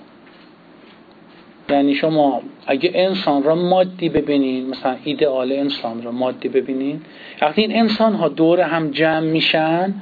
یعنی 1.68 1.94
شما 1.94 2.42
اگه 2.66 2.90
انسان 2.94 3.42
را 3.42 3.54
مادی 3.54 4.08
ببینین 4.08 4.66
مثلا 4.66 4.96
ایدئال 5.04 5.52
انسان 5.52 6.02
را 6.02 6.12
مادی 6.12 6.48
ببینین 6.48 7.00
وقتی 7.42 7.62
این 7.62 7.76
انسان 7.76 8.14
ها 8.14 8.28
دور 8.28 8.60
هم 8.60 8.90
جمع 8.90 9.20
میشن 9.20 9.94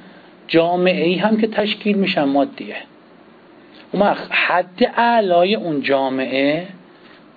جامعه 0.46 1.04
ای 1.04 1.14
هم 1.14 1.36
که 1.36 1.46
تشکیل 1.46 1.96
میشن 1.96 2.24
مادیه. 2.24 2.76
اون 3.92 4.02
حد 4.30 4.92
اعلای 4.96 5.54
اون 5.54 5.80
جامعه 5.80 6.66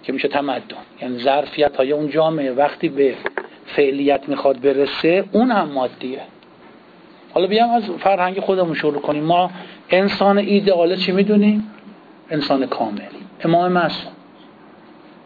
که 0.03 0.13
میشه 0.13 0.27
تمدن. 0.27 0.61
یعنی 1.01 1.17
ظرفیت 1.17 1.75
های 1.75 1.91
اون 1.91 2.09
جامعه 2.09 2.51
وقتی 2.51 2.89
به 2.89 3.15
فعلیت 3.65 4.29
می‌خواد 4.29 4.61
برسه 4.61 5.23
اون 5.31 5.51
هم 5.51 5.67
مادیه. 5.67 6.21
حالا 7.33 7.47
بیام 7.47 7.69
از 7.69 7.83
فرهنگ 7.99 8.39
خودمون 8.39 8.73
شروع 8.73 9.01
کنیم. 9.01 9.23
ما 9.23 9.51
انسان 9.89 10.37
ایدئال 10.37 10.95
چی 10.95 11.11
می‌دونیم؟ 11.11 11.73
انسان 12.29 12.65
کامل. 12.65 13.01
امام 13.43 13.71
معصوم 13.71 14.11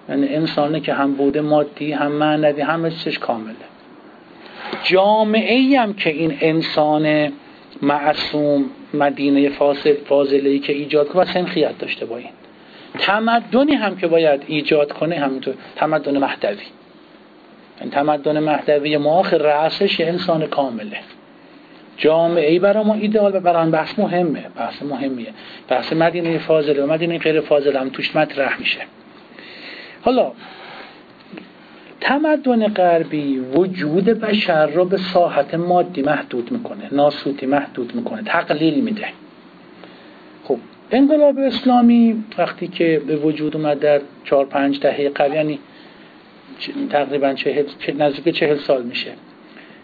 یعنی 0.09 0.27
انسانه 0.27 0.79
که 0.79 0.93
هم 0.93 1.13
بوده 1.13 1.41
مادی 1.41 1.91
هم 1.91 2.11
معنوی 2.11 2.61
همه 2.61 2.89
چیزش 2.89 3.19
کامله. 3.19 3.55
جامعه 4.83 5.55
ای 5.55 5.75
هم 5.75 5.93
که 5.93 6.09
این 6.09 6.37
انسان 6.41 7.33
معصوم 7.81 8.65
مدینه 8.93 9.49
فاضله 10.05 10.49
ای 10.49 10.59
که 10.59 10.73
ایجاد 10.73 11.07
کنه 11.07 11.21
و 11.21 11.25
سنخیت 11.25 11.77
داشته 11.77 12.05
با 12.05 12.17
این. 12.17 12.29
تمدنی 12.95 13.73
هم 13.75 13.95
که 13.95 14.07
باید 14.07 14.43
ایجاد 14.47 14.91
کنه 14.91 15.15
همینطور. 15.15 15.53
تمدن 15.75 16.17
مهدوی. 16.17 16.51
این 16.51 16.59
یعنی 17.79 17.91
تمدن 17.91 18.39
مهدوی 18.39 18.97
ما 18.97 19.11
آخر 19.11 19.37
رأسش 19.37 20.01
انسان 20.01 20.47
کامله. 20.47 20.97
جامعه 21.97 22.51
ای 22.51 22.59
برای 22.59 22.83
ما 22.83 22.93
ایدئال 22.93 23.35
و 23.35 23.39
برای 23.39 23.71
بحث 23.71 23.99
مهمه. 23.99 24.45
بحث 24.55 24.83
مهمیه. 24.83 25.33
بحث 25.67 25.93
مدینه 25.93 26.37
فاضله 26.37 26.83
و 26.83 26.91
مدینه 26.91 27.17
غیر 27.17 27.41
فاضله 27.41 27.79
هم 27.79 27.89
توش 27.89 28.15
مطرح 28.15 28.59
میشه. 28.59 28.79
حالا 30.01 30.31
تمدن 32.01 32.67
غربی 32.67 33.39
وجود 33.39 34.05
بشر 34.05 34.67
را 34.67 34.85
به 34.85 34.97
ساحت 34.97 35.55
مادی 35.55 36.01
محدود 36.01 36.51
می‌کنه. 36.51 36.89
ناسوتی 36.91 37.45
محدود 37.45 37.95
می‌کنه. 37.95 38.21
تقلیل 38.23 38.83
میده. 38.83 39.07
انقلاب 40.91 41.39
اسلامی 41.39 42.23
وقتی 42.37 42.67
که 42.67 43.01
به 43.07 43.15
وجود 43.15 43.55
اومد 43.55 43.79
در 43.79 44.01
چهار 44.23 44.45
پنج 44.45 44.79
دهه 44.79 45.09
قبل 45.09 45.33
یعنی 45.33 45.59
تقریبا 46.89 47.33
چهل 47.33 47.63
نزدیک 47.97 48.35
چهل 48.35 48.57
سال 48.57 48.83
میشه. 48.83 49.11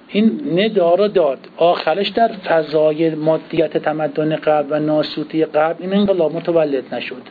این 0.08 0.60
ندا 0.60 0.96
را 0.96 1.08
داد. 1.08 1.39
آخرش 1.58 2.10
در 2.10 2.27
فضای 2.27 3.15
مادیت 3.15 3.77
تمدن 3.77 4.36
قبل 4.36 4.67
و 4.70 4.79
ناسوتی 4.79 5.46
قبل 5.46 5.84
این 5.84 5.93
انقلاب 5.93 6.36
متولد 6.36 6.96
نشد. 6.96 7.22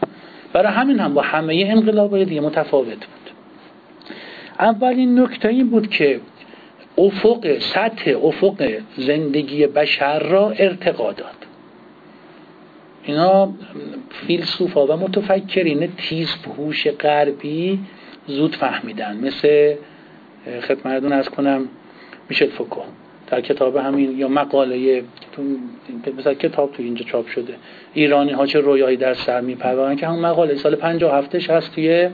برای 0.52 0.72
همین 0.72 0.98
هم 0.98 1.14
با 1.14 1.22
همه 1.22 1.64
انقلاب 1.68 2.24
دیگه 2.24 2.40
متفاوت 2.40 2.86
بود. 2.86 3.30
اولین 4.58 5.20
نکته 5.20 5.48
این 5.48 5.70
بود 5.70 5.90
که 5.90 6.20
افق 6.98 7.58
سطح 7.58 8.24
افق 8.24 8.72
زندگی 8.96 9.66
بشر 9.66 10.18
را 10.18 10.50
ارتقا 10.50 11.12
داد. 11.12 11.39
اینا 13.10 13.52
فیلسوفا 14.10 14.86
و 14.86 14.96
متفکرین 14.96 15.92
تیز 15.96 16.34
هوش 16.56 16.86
غربی 16.86 17.78
زود 18.26 18.56
فهمیدن. 18.56 19.16
مثل 19.16 19.74
خدمتتون 20.68 21.12
از 21.12 21.28
کنم 21.28 21.68
میشل 22.28 22.50
فوکو. 22.50 22.80
در 23.26 23.40
کتاب 23.40 23.76
همین 23.76 24.18
یا 24.18 24.28
مقاله 24.28 25.02
مثلا 26.18 26.34
کتاب 26.34 26.72
تو 26.72 26.82
اینجا 26.82 27.04
چاپ 27.04 27.26
شده. 27.26 27.54
ایرانی 27.94 28.32
ها 28.32 28.46
چه 28.46 28.60
رویایی 28.60 28.96
در 28.96 29.14
سر 29.14 29.40
میپرورن 29.40 29.96
که 29.96 30.06
همون 30.06 30.20
مقاله 30.20 30.54
سال 30.54 30.74
57 30.74 31.34
هست 31.34 31.74
توی 31.74 32.08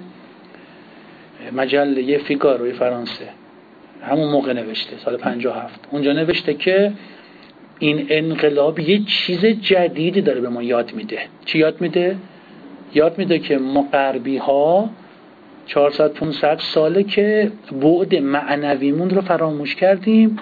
مجله 1.53 2.19
فیگاروی 2.19 2.73
فرانسه. 2.73 3.29
همون 4.03 4.29
موقع 4.31 4.53
نوشته 4.53 4.97
سال 4.97 5.17
57 5.17 5.81
اونجا 5.91 6.13
نوشته 6.13 6.55
که 6.55 6.93
این 7.79 8.07
انقلاب 8.11 8.81
یه 8.81 9.03
چیز 9.05 9.47
جدیدی 9.47 10.21
داره 10.21 10.41
به 10.41 10.49
ما 10.49 10.63
یاد 10.63 10.93
میده. 10.95 11.19
چی 11.45 11.59
یاد 11.59 11.81
میده؟ 11.81 12.17
یاد 12.95 13.19
میده 13.19 13.39
که 13.39 13.59
ما 13.59 13.89
غربی 13.93 14.37
ها 14.37 14.91
400 15.67 16.13
500 16.13 16.59
ساله 16.59 17.03
که 17.03 17.53
بعد 17.83 18.15
معنویمون 18.15 19.11
رو 19.11 19.21
فراموش 19.21 19.75
کردیم 19.75 20.39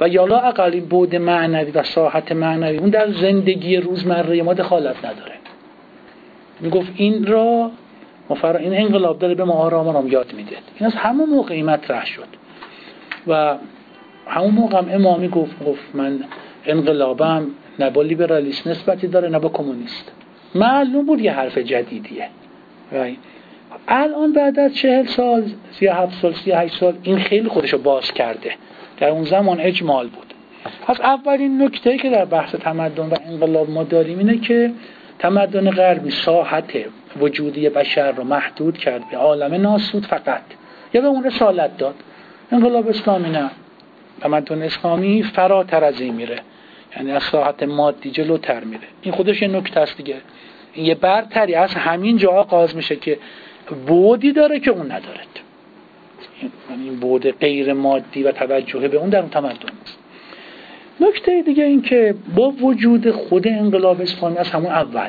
و 0.00 0.08
یالا 0.08 0.38
اقلی 0.38 0.80
بعد 0.80 1.16
معنوی 1.16 1.70
و 1.70 1.82
ساحت 1.82 2.32
معنویمون 2.32 2.90
در 2.90 3.10
زندگی 3.10 3.76
روزمره 3.76 4.42
ما 4.42 4.54
دخالت 4.54 5.04
نداره. 5.04 5.32
می‌گفت 6.60 6.92
این 6.96 7.26
را 7.26 7.70
مفر... 8.30 8.56
این 8.56 8.74
انقلاب 8.74 9.18
داره 9.18 9.34
به 9.34 9.44
ما 9.44 9.54
آرام 9.54 9.88
آرام 9.88 10.08
یاد 10.08 10.32
میده. 10.36 10.56
این 10.78 10.86
از 10.86 10.94
همون 10.94 11.28
موقعی 11.28 11.62
مطرح 11.62 12.06
شد. 12.06 12.28
و 13.26 13.56
همون 14.26 14.50
موقع 14.50 14.78
هم 14.78 14.88
امامی 14.90 15.28
گفت 15.28 15.64
گفت 15.64 15.82
من 15.94 16.24
انقلابم 16.66 17.46
نه 17.78 17.90
با 17.90 18.02
لیبرالیسم 18.02 18.70
نسبتی 18.70 19.06
داره 19.06 19.28
نه 19.28 19.38
با 19.38 19.48
کمونیست. 19.48 20.12
معلوم 20.54 21.06
بود 21.06 21.20
یه 21.20 21.32
حرف 21.32 21.58
جدیدیه. 21.58 22.28
الان 23.88 24.32
بعد 24.32 24.58
از 24.58 24.74
چهل 24.74 25.06
سال 25.06 25.44
سی 25.72 25.86
هفت 25.86 26.22
سال 26.22 26.32
سی 26.32 26.52
هشت 26.52 26.78
سال 26.80 26.94
این 27.02 27.18
خیلی 27.18 27.48
خودشو 27.48 27.78
باز 27.78 28.12
کرده. 28.12 28.52
در 28.98 29.08
اون 29.08 29.24
زمان 29.24 29.60
اجمال 29.60 30.08
بود. 30.08 30.34
پس 30.86 31.00
اولین 31.00 31.62
نکته 31.62 31.98
که 31.98 32.10
در 32.10 32.24
بحث 32.24 32.54
تمدن 32.54 33.08
و 33.08 33.16
انقلاب 33.26 33.70
ما 33.70 33.84
داریم 33.84 34.18
اینه 34.18 34.38
که 34.38 34.72
تمدن 35.18 35.70
غربی 35.70 36.10
ساحت 36.10 36.72
وجودی 37.20 37.68
بشر 37.68 38.12
رو 38.12 38.24
محدود 38.24 38.78
کرد 38.78 39.10
به 39.10 39.16
عالم 39.16 39.54
ناسود 39.54 40.06
فقط. 40.06 40.42
یا 40.94 41.00
به 41.00 41.06
اون 41.06 41.24
رسالت 41.24 41.76
داد. 41.76 41.94
انقلاب 42.52 42.88
اسلامی 42.88 43.30
نه. 43.30 43.50
تمدن 44.20 44.62
اسلامی 44.62 45.22
فراتر 45.22 45.84
از 45.84 46.00
این 46.00 46.14
میره. 46.14 46.38
یعنی 46.96 47.12
از 47.12 47.22
ساحت 47.22 47.62
مادی 47.62 48.10
جلوتر 48.10 48.64
میره. 48.64 48.82
این 49.02 49.14
خودش 49.14 49.42
یه 49.42 49.48
نکته 49.48 49.80
است 49.80 49.96
دیگه. 49.96 50.16
یه 50.76 50.94
برتری 50.94 51.54
از 51.54 51.74
همین 51.74 52.16
جا 52.16 52.30
آغاز 52.30 52.76
میشه 52.76 52.96
که 52.96 53.18
بودی 53.86 54.32
داره 54.32 54.60
که 54.60 54.70
اون 54.70 54.92
ندارد 54.92 55.26
یعنی 56.70 56.82
این 56.84 57.00
بود 57.00 57.38
غیر 57.38 57.72
مادی 57.72 58.22
و 58.22 58.32
توجه 58.32 58.88
به 58.88 58.96
اون 58.96 59.08
در 59.08 59.20
اون 59.20 59.30
تمدن 59.30 59.48
است. 59.82 59.98
نکته 61.00 61.42
دیگه 61.42 61.64
این 61.64 61.82
که 61.82 62.14
با 62.34 62.50
وجود 62.50 63.10
خود 63.10 63.48
انقلاب 63.48 64.00
اسلامی 64.00 64.36
از 64.36 64.50
همون 64.50 64.72
اول 64.72 65.08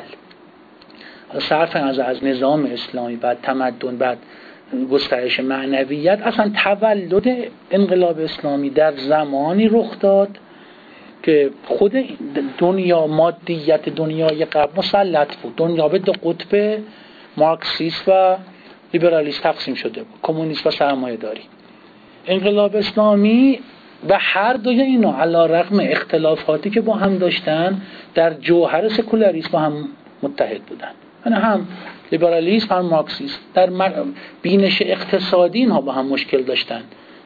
صرف 1.38 1.76
از 1.76 1.98
از 1.98 2.24
نظام 2.24 2.66
اسلامی 2.66 3.16
بعد 3.16 3.38
تمدن 3.42 3.96
بعد 3.96 4.18
گسترش 4.90 5.40
معنویت 5.40 6.22
اصلا 6.22 6.52
تولد 6.64 7.28
انقلاب 7.70 8.18
اسلامی 8.18 8.70
در 8.70 8.96
زمانی 8.96 9.68
رخ 9.68 10.00
داد 10.00 10.38
که 11.28 11.50
خود 11.64 11.92
دنیا 12.58 13.06
مادیت 13.06 13.88
دنیای 13.88 14.44
قبل 14.44 14.72
مسلط 14.76 15.36
بود. 15.36 15.56
دنیا 15.56 15.88
به 15.88 15.98
دو 15.98 16.12
قطب 16.12 16.78
مارکسیست 17.36 18.08
و 18.08 18.36
لیبرالیست 18.94 19.42
تقسیم 19.42 19.74
شده 19.74 20.02
بود. 20.02 20.20
کمونیست 20.22 20.66
و 20.66 20.70
سرمایه 20.70 21.16
داری 21.16 21.40
انقلاب 22.26 22.76
اسلامی 22.76 23.60
و 24.08 24.18
هر 24.20 24.52
دوی 24.52 24.80
اینا 24.80 25.18
علا 25.18 25.46
رقم 25.46 25.80
اختلافاتی 25.80 26.70
که 26.70 26.80
با 26.80 26.94
هم 26.94 27.18
داشتن 27.18 27.80
در 28.14 28.34
جوهر 28.34 28.88
سکولاریسم 28.88 29.50
با 29.52 29.58
هم 29.58 29.88
متحد 30.22 30.62
بودن. 30.62 30.90
یعنی 31.26 31.38
هم 31.38 31.68
لیبرالیسم 32.12 32.74
هم 32.74 32.86
مارکسیست 32.86 33.40
در 33.54 33.70
بینش 34.42 34.82
اقتصادی 34.82 35.58
اینها 35.58 35.80
با 35.80 35.92
هم 35.92 36.06
مشکل 36.06 36.42
داشتن. 36.42 36.82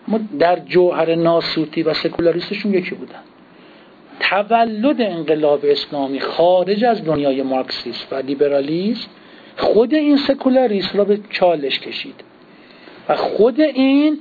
اما 0.09 0.21
در 0.39 0.59
جوهر 0.59 1.15
ناسوتی 1.15 1.83
و 1.83 1.95
سکولاریستشون 1.95 2.75
یکی 2.75 2.95
بودن. 2.95 3.21
تولد 4.21 5.01
انقلاب 5.01 5.61
اسلامی 5.65 6.21
خارج 6.21 6.85
از 6.85 7.05
دنیای 7.05 7.43
مارکسیست 7.43 8.13
و 8.13 8.17
لیبرالیسم 8.17 9.09
خود 9.57 9.95
این 9.95 10.17
سکولاریسم 10.17 10.99
را 10.99 11.05
به 11.05 11.21
چالش 11.31 11.81
کشید. 11.81 12.15
و 13.09 13.17
خود 13.17 13.61
این 13.61 14.19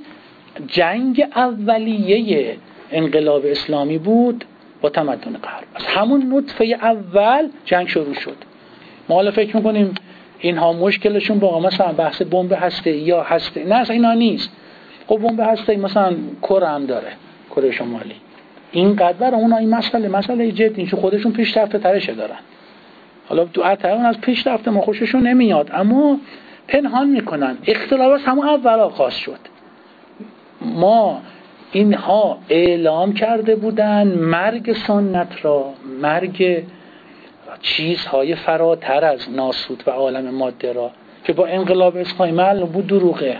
جنگ 0.66 1.26
اولیه 1.36 2.56
انقلاب 2.90 3.46
اسلامی 3.46 3.98
بود 3.98 4.44
با 4.80 4.88
تمدن 4.88 5.32
غرب. 5.32 5.64
از 5.74 5.86
همون 5.86 6.34
نطفه 6.34 6.64
اول 6.64 7.48
جنگ 7.64 7.88
شروع 7.88 8.14
شد. 8.14 8.36
ما 9.08 9.14
حالا 9.14 9.30
فکر 9.30 9.56
می‌کنیم 9.56 9.94
اینها 10.38 10.72
مشکلشون 10.72 11.38
با 11.38 11.60
مثلا 11.60 11.92
بحث 11.92 12.22
بمب 12.22 12.52
هسته 12.52 12.90
یا 12.90 13.22
هسته 13.22 13.64
نه 13.64 13.74
اصلا 13.74 13.94
اینا 13.94 14.12
نیست. 14.12 14.50
خب 15.06 15.16
بمب 15.18 15.40
هسته 15.40 15.76
مثلا 15.76 16.14
کره 16.42 16.68
هم 16.68 16.86
داره 16.86 17.12
کره 17.50 17.70
شمالی. 17.70 18.14
این 18.72 18.96
قدر 18.96 19.34
اونا 19.34 19.56
این 19.56 19.70
مسئله 19.70 20.08
مسئله 20.08 20.52
جدی 20.52 20.86
چون 20.86 21.00
خودشون 21.00 21.32
پیشرفته 21.32 21.78
ترشه 21.78 22.14
دارن. 22.14 22.38
حالا 23.28 23.44
تو 23.44 23.62
اون 23.84 24.04
از 24.04 24.20
پیشرفته 24.20 24.70
ما 24.70 24.80
خوششون 24.80 25.26
نمیاد 25.26 25.70
اما 25.74 26.18
پنهان 26.68 27.08
می‌کنن. 27.08 27.58
اختلاف 27.66 28.28
همون 28.28 28.48
اول 28.48 28.80
آغاز 28.80 29.14
شد. 29.14 29.38
ما 30.60 31.20
اینها 31.72 32.38
اعلام 32.48 33.12
کرده 33.12 33.56
بودن 33.56 34.06
مرگ 34.06 34.72
سنت 34.72 35.44
را 35.44 35.64
مرگ 36.02 36.64
چیزهای 37.60 38.34
فراتر 38.34 39.04
از 39.04 39.30
ناسود 39.30 39.82
و 39.86 39.90
عالم 39.90 40.34
ماده 40.34 40.72
را 40.72 40.90
که 41.24 41.32
با 41.32 41.46
انقلاب 41.46 41.96
اسلامی 41.96 42.32
معلوم 42.32 42.68
بود 42.68 42.86
دروغه. 42.86 43.36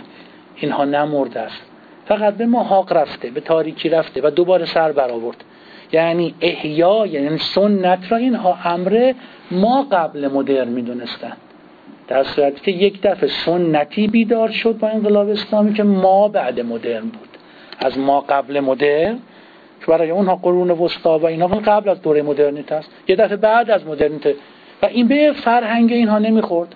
اینها 0.55 0.85
نمرده 0.85 1.39
است. 1.39 1.72
فقط 2.05 2.33
به 2.33 2.45
محاق 2.45 2.93
رفته 2.93 3.29
به 3.29 3.41
تاریکی 3.41 3.89
رفته 3.89 4.21
و 4.23 4.29
دوباره 4.29 4.65
سر 4.65 4.91
برآورد. 4.91 5.43
یعنی 5.91 6.35
احیا 6.41 7.05
یعنی 7.05 7.37
سنت 7.37 8.11
را 8.11 8.17
اینها 8.17 8.57
امر 8.65 9.13
ما 9.51 9.87
قبل 9.91 10.27
مدرن 10.27 10.67
می‌دونستن 10.67 11.33
در 12.07 12.23
صورتی 12.23 12.61
که 12.61 12.71
یک 12.71 13.01
دفعه 13.01 13.29
سنتی 13.29 14.07
بیدار 14.07 14.51
شد 14.51 14.77
با 14.77 14.87
انقلاب 14.87 15.29
اسلامی 15.29 15.73
که 15.73 15.83
ما 15.83 16.27
بعد 16.27 16.59
مدرن 16.59 17.01
بود. 17.01 17.29
از 17.79 17.99
ما 17.99 18.21
قبل 18.21 18.59
مدرن 18.59 19.19
که 19.79 19.85
برای 19.87 20.09
اونها 20.09 20.35
قرون 20.35 20.71
وسطا 20.71 21.19
و 21.19 21.25
اینا 21.25 21.47
قبل 21.47 21.89
از 21.89 22.01
دوره 22.01 22.21
مدرنیت 22.21 22.71
است. 22.71 22.91
یه 23.07 23.15
دفعه 23.15 23.35
بعد 23.35 23.71
از 23.71 23.87
مدرنیته 23.87 24.35
و 24.81 24.85
این 24.85 25.07
به 25.07 25.33
فرهنگ 25.43 25.91
اینها 25.91 26.19
نمی‌خورد. 26.19 26.75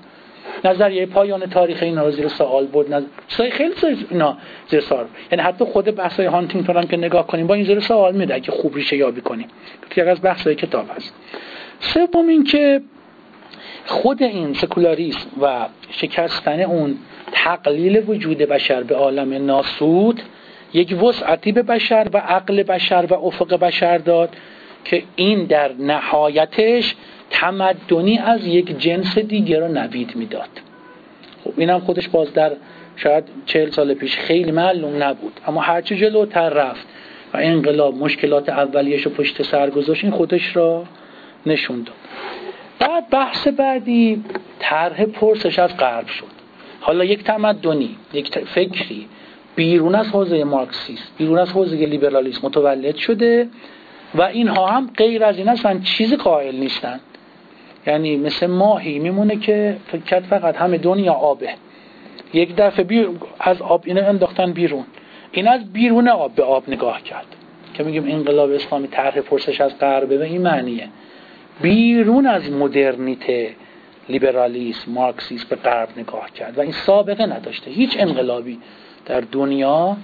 نظریه 0.66 1.06
پایان 1.06 1.46
تاریخ 1.46 1.84
اینها 1.84 2.12
زیر 2.12 2.28
سوال 2.28 2.66
بود 2.66 2.94
نظر... 2.94 3.06
خیلی 3.28 3.74
اینا 4.10 4.38
زیر 4.70 4.80
سوال 4.80 5.06
یعنی 5.32 5.44
حتی 5.44 5.66
خود 5.66 5.86
بحثای 5.86 6.26
هانتینگتون 6.26 6.78
هم 6.78 6.88
که 6.88 6.98
نگاه 6.98 7.28
کنیم 7.28 7.48
با 7.48 7.54
این 7.54 7.64
زیر 7.64 7.80
سوال 7.80 8.16
میده 8.16 8.40
که 8.40 8.52
خوب 8.52 8.76
ریشه 8.76 8.98
یابی 8.98 9.22
کنیم. 9.22 9.48
که 9.90 10.10
از 10.10 10.22
بحثای 10.22 10.56
کتاب 10.56 10.86
هست. 10.96 11.14
سوم 11.80 12.28
این 12.28 12.44
که 12.44 12.82
خود 13.86 14.24
این 14.24 14.54
سکولاریسم 14.54 15.28
و 15.42 15.68
شکستن 15.90 16.62
اون 16.62 16.98
تقلیل 17.32 18.04
وجود 18.08 18.38
بشر 18.38 18.84
به 18.84 18.96
عالم 18.96 19.46
ناسود 19.46 20.22
یک 20.74 21.04
وسعتی 21.04 21.52
به 21.52 21.62
بشر 21.62 22.08
و 22.14 22.18
عقل 22.18 22.64
بشر 22.64 23.06
و 23.10 23.14
افق 23.14 23.60
بشر 23.60 23.98
داد. 23.98 24.30
که 24.90 25.04
این 25.16 25.46
در 25.46 25.72
نهایتش 25.80 26.96
تمدنی 27.30 28.18
از 28.18 28.48
یک 28.48 28.78
جنس 28.78 29.18
دیگر 29.18 29.60
رو 29.60 29.68
نوید 29.68 30.16
می‌داد. 30.16 30.50
خب 31.44 31.54
اینم 31.58 31.80
خودش 31.80 32.08
باز 32.08 32.34
در 32.34 32.52
شاید 32.96 33.24
چهل 33.46 33.70
سال 33.70 33.94
پیش 33.94 34.18
خیلی 34.18 34.52
معلوم 34.52 35.04
نبود. 35.04 35.34
اما 35.48 35.62
هرچی 35.62 35.96
جلوتر 35.96 36.50
رفت 36.50 36.88
و 37.34 37.38
انقلاب 37.38 37.96
مشکلات 37.96 38.50
اولیش 38.50 39.02
رو 39.02 39.12
پشت 39.12 39.42
سر 39.42 39.70
گذاشت 39.70 40.04
این 40.04 40.14
خودش 40.14 40.56
را 40.56 40.84
نشون 41.46 41.84
داد. 41.84 41.96
بعد 42.80 43.10
بحث 43.10 43.48
بعدی 43.48 44.24
طرح 44.60 45.06
پرسش 45.06 45.60
از 45.60 45.78
غرب 45.78 46.08
شد. 46.08 46.38
حالا 46.80 47.04
یک 47.04 47.24
تمدنی 47.24 47.96
یک 48.14 48.40
فکری 48.40 49.08
بیرون 49.56 49.96
از 49.96 50.08
حوزه 50.08 50.44
مارکسیست 50.44 51.12
بیرون 51.18 51.40
از 51.40 51.52
حوزه 51.52 51.76
لیبرالیسم 51.76 52.48
متولد 52.48 52.96
شده. 52.96 53.48
و 54.18 54.22
اینها 54.22 54.68
هم 54.68 54.90
غیر 54.98 55.24
از 55.24 55.38
این 55.38 55.48
هستن 55.48 55.82
چیز 55.82 56.14
قائل 56.14 56.56
نیستن. 56.56 57.00
یعنی 57.88 58.18
مثل 58.18 58.48
ماهی 58.48 59.00
میمونه 59.00 59.36
که 59.36 59.78
فکر 59.88 60.20
فقط 60.20 60.56
همه 60.56 60.78
دنیا 60.78 61.14
آبه. 61.14 61.50
یک 62.34 62.56
دفعه 62.56 63.08
از 63.40 63.62
آب 63.62 63.84
اینه 63.86 64.02
انداختن 64.02 64.52
بیرون. 64.52 64.86
این 65.32 65.48
از 65.48 65.74
بیرون 65.74 66.08
آب 66.08 66.36
به 66.36 66.44
آب 66.44 66.64
نگاه 66.70 67.02
کرد. 67.02 67.26
که 67.74 67.84
میگیم 67.84 68.04
انقلاب 68.08 68.52
اسلامی 68.52 68.88
طرح 68.88 69.22
پرسش 69.22 69.62
از 69.62 69.80
غربه 69.80 70.18
به 70.18 70.26
این 70.26 70.42
معنیه. 70.42 70.88
بیرون 71.62 72.28
از 72.28 72.52
مدرنیته 72.52 73.56
لیبرالیسم 74.10 74.92
مارکسیسم 74.92 75.46
به 75.50 75.56
غرب 75.56 75.90
نگاه 75.98 76.32
کرد 76.32 76.58
و 76.58 76.62
این 76.62 76.72
سابقه 76.72 77.26
نداشته. 77.26 77.72
هیچ 77.72 77.96
انقلابی 78.00 78.60
در 79.06 79.22
دنیا 79.32 79.98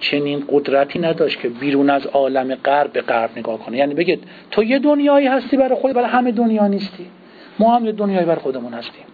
چنین 0.00 0.44
قدرتی 0.48 0.98
نداشت 0.98 1.40
که 1.40 1.48
بیرون 1.48 1.90
از 1.90 2.06
عالم 2.06 2.54
غرب 2.54 2.92
به 2.92 3.00
غرب 3.00 3.30
نگاه 3.36 3.58
کنه. 3.58 3.76
یعنی 3.76 3.94
بگید 3.94 4.24
تو 4.50 4.64
یه 4.64 4.78
دنیایی 4.78 5.26
هستی 5.26 5.56
برای 5.56 5.74
خود 5.74 5.92
برای 5.92 6.08
همه 6.08 6.32
دنیا 6.32 6.66
نیستی. 6.66 7.06
ما 7.58 7.76
هم 7.76 7.86
یه 7.86 7.92
دنیایی 7.92 8.26
برای 8.26 8.40
خودمون 8.40 8.74
هستیم. 8.74 9.04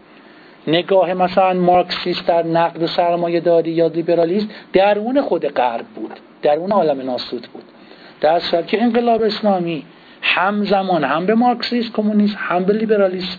نگاه 0.67 1.15
مثلا 1.15 1.53
مارکسیست 1.53 2.27
در 2.27 2.43
نقد 2.43 2.87
سرمایه 2.87 3.41
داری 3.41 3.71
یا 3.71 3.87
لیبرالیسم 3.87 4.49
درون 4.73 5.21
خود 5.21 5.47
غرب 5.47 5.87
بود 5.87 6.13
درون 6.43 6.73
عالم 6.73 7.01
ناسود 7.01 7.49
بود. 7.53 7.63
در 8.21 8.39
صورت 8.39 8.67
که 8.67 8.83
انقلاب 8.83 9.23
اسلامی 9.23 9.85
همزمان 10.23 11.05
هم 11.05 11.27
به 11.27 11.35
مارکسیسم 11.35 11.93
کمونیسم 11.93 12.37
هم 12.39 12.65
به 12.65 12.73
لیبرالیسم 12.73 13.39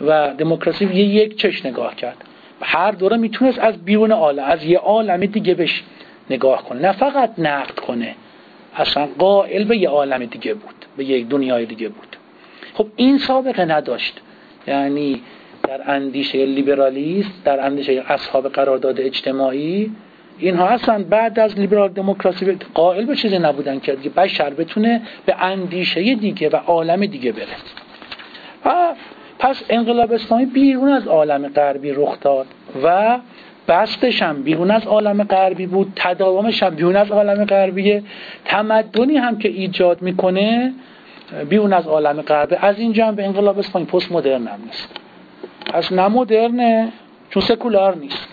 و 0.00 0.34
دموکراسی 0.38 0.84
یه 0.84 1.04
یک 1.04 1.36
چش 1.36 1.66
نگاه 1.66 1.96
کرد. 1.96 2.16
هر 2.62 2.90
دوره 2.90 3.16
می‌تونست 3.16 3.58
از 3.58 3.84
بیرون 3.84 4.12
عالم 4.12 4.44
از 4.44 4.64
یه 4.64 4.78
عالم 4.78 5.26
دیگه 5.26 5.54
بشه. 5.54 5.82
نگاه 6.30 6.64
کنه. 6.64 6.82
نه 6.82 6.92
فقط 6.92 7.32
نقد 7.38 7.74
کنه. 7.74 8.14
اصلا 8.76 9.08
قائل 9.18 9.64
به 9.64 9.76
یه 9.76 9.88
عالم 9.88 10.24
دیگه 10.24 10.54
بود. 10.54 10.74
به 10.96 11.04
یک 11.04 11.28
دنیای 11.28 11.66
دیگه 11.66 11.88
بود. 11.88 12.16
خب 12.74 12.86
این 12.96 13.18
سابقه 13.18 13.64
نداشت. 13.64 14.20
یعنی 14.66 15.22
در 15.62 15.90
اندیشه 15.90 16.44
لیبرالیست 16.44 17.44
در 17.44 17.66
اندیشه 17.66 18.04
اصحاب 18.08 18.48
قرارداد 18.48 19.00
اجتماعی 19.00 19.92
اینها 20.38 20.66
اصلا 20.66 21.04
بعد 21.04 21.38
از 21.38 21.58
لیبرال 21.58 21.88
دموکراسی 21.88 22.58
قائل 22.74 23.04
به 23.04 23.16
چیزی 23.16 23.38
نبودن 23.38 23.80
که 23.80 23.92
بشر 23.92 24.50
بتونه 24.50 25.02
به 25.26 25.44
اندیشه 25.44 26.14
دیگه 26.14 26.48
و 26.48 26.56
عالم 26.56 27.06
دیگه 27.06 27.32
بره. 27.32 27.56
پس 29.38 29.62
انقلاب 29.68 30.12
اسلامی 30.12 30.46
بیرون 30.46 30.88
از 30.88 31.06
عالم 31.06 31.48
غربی 31.48 31.90
رخ 31.90 32.20
داد 32.20 32.46
و 32.84 33.18
بستش 33.68 34.22
هم 34.22 34.42
بیرون 34.42 34.70
از 34.70 34.86
عالم 34.86 35.22
غربی 35.22 35.66
بود 35.66 35.92
تداومش 35.96 36.62
هم 36.62 36.74
بیرون 36.74 36.96
از 36.96 37.10
عالم 37.10 37.44
غربیه. 37.44 38.02
تمدنی 38.44 39.16
هم 39.16 39.38
که 39.38 39.48
ایجاد 39.48 40.02
می‌کنه 40.02 40.72
بیرون 41.48 41.72
از 41.72 41.86
عالم 41.86 42.22
غربه 42.22 42.64
از 42.64 42.78
اینجا 42.78 43.06
هم 43.06 43.14
به 43.14 43.24
انقلاب 43.24 43.58
اسلامی 43.58 43.86
پست 43.86 44.12
مدرن 44.12 44.46
هم 44.46 44.60
نیست. 44.66 44.96
پس 45.72 45.92
نه 45.92 46.08
مدرنه 46.08 46.92
چون 47.30 47.42
سکولار 47.42 47.96
نیست. 47.96 48.28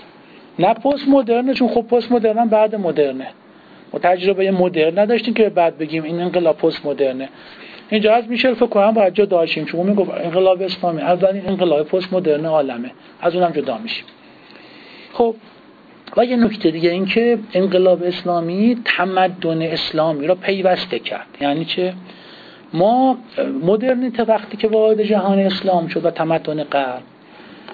نه 0.60 0.74
پست 0.74 1.08
مدرنه 1.08 1.54
چون 1.54 1.67
خب 1.67 1.82
پست 1.82 2.12
مدرن 2.12 2.48
بعد 2.48 2.76
مدرنه. 2.76 3.28
ما 3.93 4.00
تجربه 4.00 4.52
مدرن 4.52 5.00
نداشتیم 5.00 5.34
که 5.34 5.50
بعد 5.50 5.78
بگیم 5.78 6.04
این 6.04 6.22
انقلاب 6.22 6.58
پست 6.58 6.86
مدرنه. 6.86 7.30
اینجا 7.89 8.13
از 8.15 8.28
میشل 8.28 8.54
فکر 8.54 8.65
کنم 8.65 8.91
باید 8.91 9.13
جدا 9.13 9.38
داشتیم. 9.38 9.65
چون 9.65 9.86
می‌گفت 9.86 10.12
انقلاب 10.12 10.62
اسلامی 10.62 11.02
اولین 11.02 11.48
انقلاب 11.48 11.84
پست 11.84 12.13
مدرن 12.13 12.46
عالمه. 12.46 12.91
از 13.22 13.36
اونم 13.36 13.52
جدا 13.52 13.78
میشیم. 13.78 14.06
خب 15.13 15.36
و 16.17 16.26
یه 16.26 16.36
نکته 16.36 16.71
دیگه 16.71 16.89
این 16.89 17.06
که 17.06 17.39
انقلاب 17.54 18.04
اسلامی 18.04 18.82
تمدن 18.86 19.62
اسلامی 19.62 20.28
را 20.28 20.36
پیوسته 20.36 20.99
کرد. 20.99 21.28
یعنی 21.41 21.65
چه؟ 21.65 21.93
ما 22.73 23.17
مدرنیت 23.63 24.19
وقتی 24.19 24.58
که 24.58 24.67
وارد 24.67 25.04
جهان 25.04 25.39
اسلام 25.39 25.88
شد 25.88 26.06
و 26.06 26.12
تمدن 26.12 26.63
غرب 26.63 27.02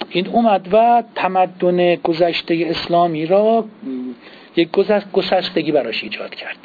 این 0.10 0.28
اومد 0.28 0.67
و 0.71 1.04
تمدن 1.15 1.95
گذشته 1.95 2.65
اسلامی 2.69 3.25
را 3.25 3.65
یک 4.56 4.69
گسستگی 5.13 5.71
براش 5.71 6.04
ایجاد 6.04 6.36
کرد. 6.36 6.58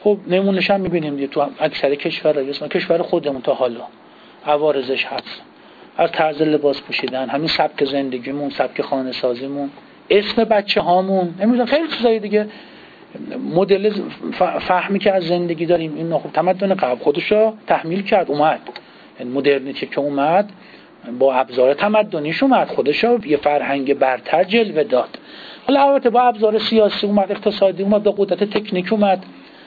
خب 0.00 0.18
نمونش 0.28 0.70
هم 0.70 0.80
می‌بینیم 0.80 1.14
دیگه 1.14 1.26
تو 1.26 1.46
اکثر 1.60 1.94
کشور 1.94 2.44
کشور 2.68 3.02
خودمون 3.02 3.42
تا 3.42 3.54
حالا. 3.54 3.82
عوارزش 4.46 5.04
هست. 5.04 5.42
از 5.96 6.12
طرز 6.12 6.42
لباس 6.42 6.80
پوشیدن 6.80 7.28
همین 7.28 7.48
سبک 7.48 7.84
زندگیمون 7.84 8.50
سبک 8.50 8.82
خانه 8.82 9.12
سازیمون 9.12 9.70
اسم 10.10 10.44
بچه 10.44 10.80
هامون 10.80 11.34
نمی‌دونم 11.40 11.66
خیلی 11.66 11.88
چیزایی 11.88 12.18
دیگه. 12.18 12.46
مدل 13.54 13.92
فهمی 14.60 14.98
که 14.98 15.12
از 15.12 15.24
زندگی 15.24 15.66
داریم 15.66 15.94
این 15.96 16.18
خب 16.18 16.32
تمدن 16.32 16.74
قبل 16.74 16.98
خودش 16.98 17.32
رو 17.32 17.52
تحمیل 17.66 18.02
کرد 18.02 18.30
اومد. 18.30 18.60
یعنی 19.20 19.32
مدرنیتی 19.32 19.86
که 19.86 20.00
اومد 20.00 20.50
با 21.18 21.34
ابزار 21.34 21.74
تمدنیش 21.74 22.42
اومد 22.42 22.68
خودش 22.68 23.04
یه 23.26 23.36
فرهنگ 23.36 23.94
برتر 23.94 24.44
جلوه 24.44 24.82
داد. 24.82 25.18
حالا 25.66 25.82
البته 25.82 26.10
با 26.10 26.22
ابزار 26.22 26.58
سیاسی 26.58 27.06
اومد 27.06 27.32
اقتصادی 27.32 27.82
اومد 27.82 28.02
با 28.02 28.14
قدرت 28.18 28.44
تکنیک 28.44 28.92
اومد. 28.92 29.24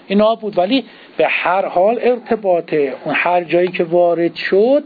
اینا 0.07 0.35
بود 0.35 0.57
ولی 0.57 0.85
به 1.17 1.27
هر 1.27 1.65
حال 1.65 1.99
ارتباط 2.01 2.73
اون 2.73 3.15
هر 3.17 3.43
جایی 3.43 3.67
که 3.67 3.83
وارد 3.83 4.35
شد 4.35 4.83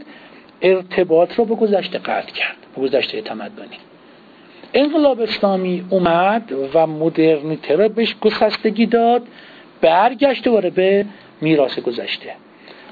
ارتباط 0.62 1.34
رو 1.34 1.44
به 1.44 1.54
گذشته 1.54 1.98
قطع 1.98 2.32
کرد 2.32 2.56
به 2.76 2.82
گذشته 2.82 3.22
تمدنی. 3.22 3.78
انقلاب 4.74 5.20
اسلامی 5.20 5.84
اومد 5.90 6.52
و 6.74 6.86
مدرنیته 6.86 7.76
رو 7.76 7.88
بهش 7.88 8.16
گسستگی 8.20 8.86
داد 8.86 9.22
برگشت 9.80 10.44
دوباره 10.44 10.70
به 10.70 11.06
میراث 11.40 11.78
گذشته. 11.78 12.32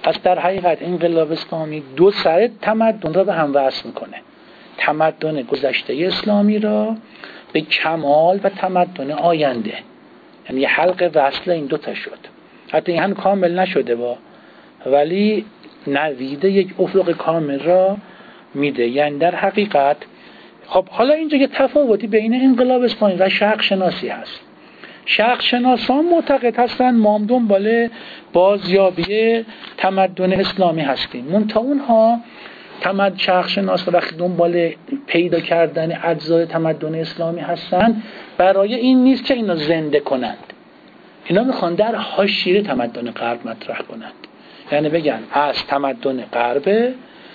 پس 0.03 0.23
در 0.23 0.39
حقیقت 0.39 0.83
انقلاب 0.83 1.33
اسلامی 1.33 1.83
دو 1.97 2.11
سر 2.11 2.51
تمدن 2.63 3.15
را 3.15 3.25
به 3.25 3.33
هم 3.33 3.51
وصل 3.55 3.87
می‌کنه. 3.87 4.17
تمدن 4.79 5.43
گذشته 5.43 6.07
اسلامی 6.07 6.59
را 6.59 6.97
به 7.53 7.61
کمال 7.61 8.41
و 8.45 8.49
تمدن 8.49 9.11
آینده. 9.11 9.75
یعنی 10.51 10.65
حلق 10.65 11.11
وصل 11.15 11.51
این 11.51 11.67
دوتا 11.67 11.95
شد. 11.95 12.19
حتی 12.73 12.93
این 12.93 13.03
هم 13.03 13.15
کامل 13.15 13.59
نشده 13.59 13.95
با. 13.95 14.17
ولی 14.87 15.45
نویده 15.89 16.51
یک 16.51 16.75
افق 16.79 17.11
کامل 17.11 17.59
را 17.59 17.97
میده. 18.55 18.87
یعنی 18.87 19.19
در 19.19 19.35
حقیقت 19.35 19.97
خب 20.67 20.89
حالا 20.89 21.15
اینجا 21.15 21.37
یه 21.37 21.47
تفاوتی 21.47 22.07
بین 22.07 22.35
انقلاب 22.35 22.83
اسلامی 22.83 23.17
و 23.19 23.29
شرق 23.29 23.63
شناسی 23.63 24.09
هست. 24.09 24.41
شرق 25.07 25.41
شناسان 25.43 26.05
معتقد 26.05 26.59
هستن 26.59 26.95
ما 26.95 27.21
دنبال 27.29 27.89
بازیابی 28.33 29.45
تمدن 29.77 30.33
اسلامی 30.33 30.83
هستیم. 30.83 31.25
منتها 31.25 31.61
اونها 31.61 32.21
تمد 32.81 33.19
شرق 33.19 33.49
شناس 33.49 33.89
وقتی 33.89 34.17
دنبال 34.17 34.71
پیدا 35.07 35.41
کردن 35.41 35.99
اجزای 36.05 36.47
تمدن 36.47 36.95
اسلامی 36.95 37.41
هستن 37.41 38.03
برای 38.39 38.75
این 38.75 39.05
نیست 39.05 39.25
که 39.25 39.35
اینا 39.35 39.57
زنده 39.57 40.01
کنند. 40.01 40.53
اینا 41.25 41.45
می‌خوان 41.45 41.75
در 41.75 41.95
حاشیه 41.95 42.63
تمدن 42.63 43.11
غرب 43.11 43.49
مطرح 43.49 43.79
کنند. 43.79 44.26
یعنی 44.73 44.89
بگن 44.89 45.21
از 45.33 45.67
تمدن 45.67 46.23
غرب 46.33 46.95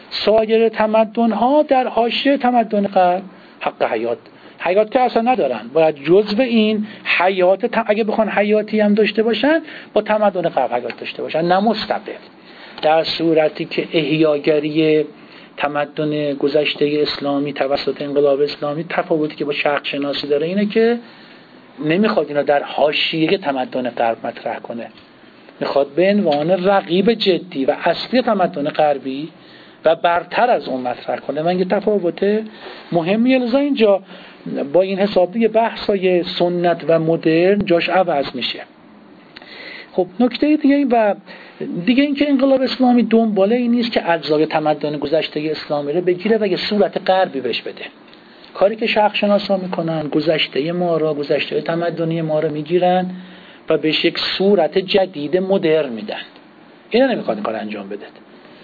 سایر 0.09 0.69
تمدن 0.69 1.31
ها 1.31 1.63
در 1.63 1.87
حاشیه 1.87 2.37
تمدن 2.37 2.87
غرب 2.87 3.23
حق 3.59 3.83
حیات. 3.83 4.17
حیات 4.59 4.91
که 4.91 4.99
اصلا 4.99 5.21
ندارن. 5.21 5.69
باید 5.73 5.95
جزو 5.95 6.41
این 6.41 6.87
حیات 7.03 7.83
اگه 7.85 8.03
بخوان 8.03 8.29
حیاتی 8.29 8.79
هم 8.79 8.93
داشته 8.93 9.23
باشن 9.23 9.61
با 9.93 10.01
تمدن 10.01 10.49
غرب 10.49 10.73
حیات 10.73 10.99
داشته 10.99 11.21
باشن. 11.23 11.41
نه 11.41 11.73
در 12.81 13.03
صورتی 13.03 13.65
که 13.65 13.87
احیاگری 13.93 15.05
تمدن 15.57 16.33
گذشته 16.33 16.99
اسلامی 17.01 17.53
توسط 17.53 18.01
انقلاب 18.01 18.41
اسلامی 18.41 18.85
تفاوتی 18.89 19.35
که 19.35 19.45
با 19.45 19.53
شرق 19.53 19.85
شناسی 19.85 20.27
داره 20.27 20.47
اینه 20.47 20.65
که 20.65 20.99
نمی‌خواد 21.85 22.27
اینا 22.27 22.41
در 22.41 22.63
حاشیه 22.63 23.37
تمدن 23.37 23.89
غرب 23.89 24.27
مطرح 24.27 24.59
کنه. 24.59 24.87
می‌خواد 25.62 25.88
به 25.88 26.10
عنوان 26.10 26.52
رقیب 26.52 27.13
جدی 27.13 27.65
و 27.65 27.76
اصلی 27.84 28.21
تمدن 28.21 28.63
غربی 28.63 29.30
و 29.86 29.95
برتر 29.95 30.50
از 30.50 30.67
اون 30.67 30.82
مطرح 30.82 31.19
کنه. 31.19 31.41
من 31.41 31.60
یه 31.60 31.65
تفاوت 31.65 32.43
مهمی 32.91 33.36
الزا 33.36 33.58
اینجا 33.58 34.02
با 34.74 34.82
این 34.82 35.00
حساب 35.00 35.32
دیگه 35.32 35.47
بحثای 35.47 36.24
سنت 36.24 36.86
و 36.88 37.00
مدرن 37.00 37.65
جاش 37.65 37.89
عوض 37.89 38.36
میشه. 38.36 38.60
خب 39.91 40.08
نکته 40.19 40.58
دیگه 40.58 40.86
و 40.86 41.15
دیگه 41.86 42.04
اینکه 42.04 42.30
انقلاب 42.30 42.62
اسلامی 42.62 43.04
دنباله 43.04 43.56
این 43.56 43.71
نیست 43.71 43.91
که 43.91 44.12
اجزای 44.12 44.45
تمدن 44.45 44.97
گذشته 44.97 45.47
اسلامی 45.52 45.93
رو 45.93 46.02
بگیره 46.02 46.38
و 46.41 46.47
یه 46.47 46.58
صورت 46.58 47.10
غربی 47.10 47.41
بهش 47.41 47.62
بده. 47.62 47.84
کاری 48.54 48.76
که 48.76 48.88
شرق 48.88 49.15
شناسا 49.15 49.58
می‌کنن 49.58 50.08
گذشته 50.08 50.71
ما 50.71 50.97
را 50.97 51.13
گذشته 51.13 51.62
تمدنی 51.62 52.21
ما 52.21 52.39
را 52.39 52.50
می‌گیرن. 52.50 53.10
و 53.69 53.78
بهش 53.78 54.06
یک 54.06 54.19
صورت 54.19 54.78
جدید 54.78 55.38
مدرن 55.38 55.89
میدن. 55.89 56.21
اینا 56.89 57.08
نمی‌خواد 57.08 57.38
این 57.38 57.43
کار 57.43 57.56
انجام 57.56 57.89
بده 57.89 58.06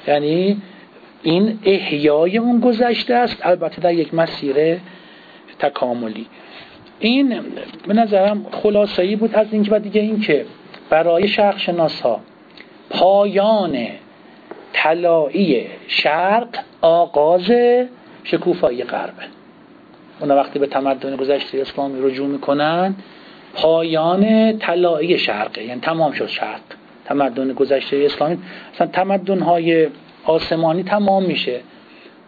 یعنی 0.07 0.61
این 1.23 1.59
احیای 1.65 2.37
اون 2.37 2.59
گذشته 2.59 3.13
است 3.13 3.37
البته 3.41 3.81
در 3.81 3.93
یک 3.93 4.13
مسیر 4.13 4.77
تکاملی. 5.59 6.27
این 6.99 7.41
به 7.87 7.93
نظرم 7.93 8.45
خلاصایی 8.51 9.15
بود 9.15 9.35
از 9.35 9.47
اینکه 9.51 9.75
و 9.75 9.79
دیگه 9.79 10.01
اینکه 10.01 10.45
برای 10.89 11.27
شرق 11.27 11.57
شناس 11.57 12.01
ها 12.01 12.19
پایان 12.89 13.87
طلایی 14.73 15.67
شرق 15.87 16.47
آغاز 16.81 17.51
شکوفایی 18.23 18.83
غربه. 18.83 19.23
اونا 20.19 20.35
وقتی 20.35 20.59
به 20.59 20.67
تمدن 20.67 21.15
گذشته 21.15 21.61
اسلامی 21.61 22.01
رجوع 22.01 22.27
می‌کنن 22.27 22.95
پایان 23.57 24.53
طلایی 24.57 25.17
شرقه 25.17 25.63
یعنی 25.63 25.81
تمام 25.81 26.11
شد 26.11 26.27
شرق. 26.27 26.61
تمدن 27.05 27.53
گذشته 27.53 27.97
اسلامی 28.05 28.37
اصلا 28.73 28.87
تمدن 28.87 29.39
های 29.39 29.87
آسمانی 30.25 30.83
تمام 30.83 31.23
میشه. 31.23 31.59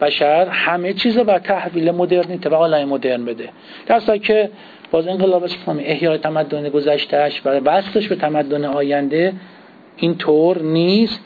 بشر 0.02 0.48
همه 0.52 0.94
چیز 0.94 1.18
رو 1.18 1.24
بر 1.24 1.39
تحویل 1.39 1.92
مدرنیته 1.92 2.50
و 2.50 2.54
عالم 2.54 2.89
مدرن 2.89 3.26
بده. 3.26 3.50
در 3.86 4.18
که 4.18 4.50
باز 4.92 5.08
انقلاب 5.08 5.44
اسلامی 5.44 5.84
احیای 5.84 6.18
تمدن 6.18 6.70
گذشتهش 6.70 7.42
و 7.46 7.60
بستش 7.60 8.08
به 8.08 8.15
تمدن 8.15 8.65
آینده 8.65 9.34
اینطور 9.98 10.62
نیست. 10.62 11.20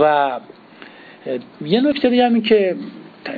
و 0.00 0.30
یه 1.64 1.80
نکته 1.80 2.08
دیگه 2.08 2.26
همین 2.26 2.42
که 2.42 2.76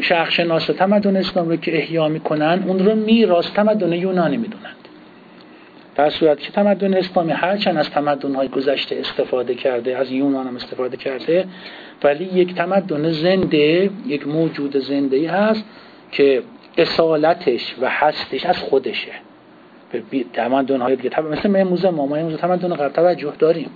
شرق 0.00 0.30
شناس 0.30 0.66
تمدن 0.66 1.16
اسلام 1.16 1.48
رو 1.48 1.56
که 1.56 1.76
احیا 1.76 2.08
می‌کنن 2.08 2.64
اون 2.66 2.78
رو 2.78 2.94
میراث 2.94 3.50
تمدن 3.50 3.92
یونانی 3.92 4.36
می‌دونند 4.36 4.83
در 5.94 6.10
صورت 6.10 6.40
که 6.40 6.52
تمدن 6.52 6.94
اسلامی 6.94 7.32
هرچند 7.32 7.76
از 7.76 7.90
تمدن 7.90 8.34
های 8.34 8.48
گذشته 8.48 8.96
استفاده 8.96 9.54
کرده 9.54 9.98
از 9.98 10.10
یونان 10.10 10.46
هم 10.46 10.56
استفاده 10.56 10.96
کرده 10.96 11.46
ولی 12.04 12.24
یک 12.24 12.54
تمدن 12.54 13.12
زنده 13.12 13.90
یک 14.06 14.28
موجود 14.28 14.76
زنده 14.76 15.16
ای 15.16 15.26
هست 15.26 15.64
که 16.12 16.42
اصالتش 16.78 17.74
و 17.80 17.88
هستش 17.90 18.46
از 18.46 18.58
خودشه. 18.58 19.12
تمدن 20.32 20.80
های 20.80 20.96
دیگه. 20.96 21.20
مثل 21.20 21.56
امروز 21.56 21.84
ما 21.84 22.06
ما 22.06 22.16
امروز 22.16 22.36
تمدن 22.36 22.74
قبل 22.74 22.88
توجه 22.88 23.32
داریم. 23.38 23.70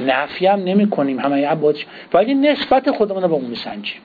نفی 0.00 0.46
هم 0.46 0.64
نمی 0.64 0.90
کنیم 0.90 1.18
همه 1.20 1.46
عبادش 1.46 1.86
ولی 2.14 2.34
نسبت 2.34 2.90
خودمون 2.90 3.22
رو 3.22 3.28
با 3.28 3.36
اون 3.36 3.44
میسنجیم. 3.44 4.00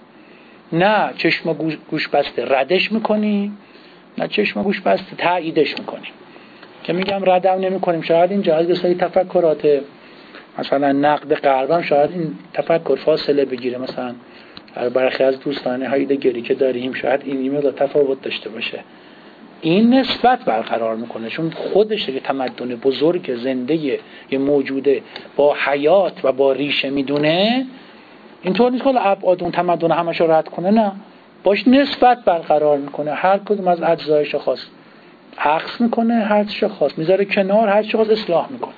نه 0.74 1.10
چشم 1.18 1.54
گوش 1.90 2.08
بسته 2.08 2.46
ردش 2.46 2.92
می‌کنیم 2.92 3.58
نه 4.18 4.28
چشم 4.28 4.64
گوش 4.64 4.82
بسته 4.82 5.16
تاییدش 5.16 5.80
می‌کنیم 5.80 6.12
که 6.84 6.94
میگم 6.94 7.22
ردم 7.26 7.60
نمی 7.60 7.80
کنیم 7.80 8.02
شاید 8.02 8.32
این 8.32 8.42
جهاز 8.42 8.68
بسایی 8.68 8.96
تفکرات 8.96 9.82
مثلا 10.60 10.92
نقد 10.92 11.34
غربم 11.34 11.82
شاید 11.82 12.12
این 12.12 12.32
تفکر 12.54 12.96
فاصله 12.96 13.46
بگیره. 13.46 13.78
مثلا 13.78 14.16
برخی 14.94 15.24
از 15.24 15.40
دوستان 15.40 15.84
هایدگری 15.84 16.42
که 16.42 16.54
داریم 16.54 16.94
شاید 16.94 17.22
این 17.26 17.38
ایمیل 17.38 17.72
تفاوت 17.72 18.22
داشته 18.22 18.50
باشه. 18.50 18.80
این 19.62 19.94
نسبت 19.94 20.40
برقرار 20.40 20.96
می‌کنه. 20.96 21.30
چون 21.30 21.50
خودش 21.50 22.10
یه 22.10 22.20
تمدن 22.20 22.76
بزرگ 22.76 23.36
زنده 23.36 23.76
یه 23.76 24.38
موجوده 24.38 25.02
با 25.36 25.56
حیات 25.66 26.14
و 26.24 26.32
با 26.32 26.52
ریشه 26.52 26.90
می‌دونه. 26.90 27.66
اینطور 28.42 28.72
نیست 28.72 28.84
که 28.84 29.08
ابعاد 29.08 29.44
اون 29.44 29.52
تمدن 29.52 29.92
همش 29.92 30.22
رد 30.22 30.50
کنه 30.50 30.72
نه. 30.72 30.92
باش 31.44 31.68
نسبت 31.68 32.18
برقرار 32.26 32.78
می‌کنه. 32.78 33.12
هر 33.12 33.38
کدوم 33.38 33.68
از 33.68 33.84
اجزایش 33.84 34.36
خاص. 34.36 34.66
عکس 35.40 35.82
می‌کنه 35.82 36.14
هر 36.14 36.44
چیز 36.44 36.70
خاص. 36.70 36.98
می‌ذاره 36.98 37.26
کنار 37.26 37.68
هر 37.68 37.84
چیز 37.84 37.96
خاص 37.96 38.10
اصلاح 38.10 38.52
می‌کنه. 38.52 38.74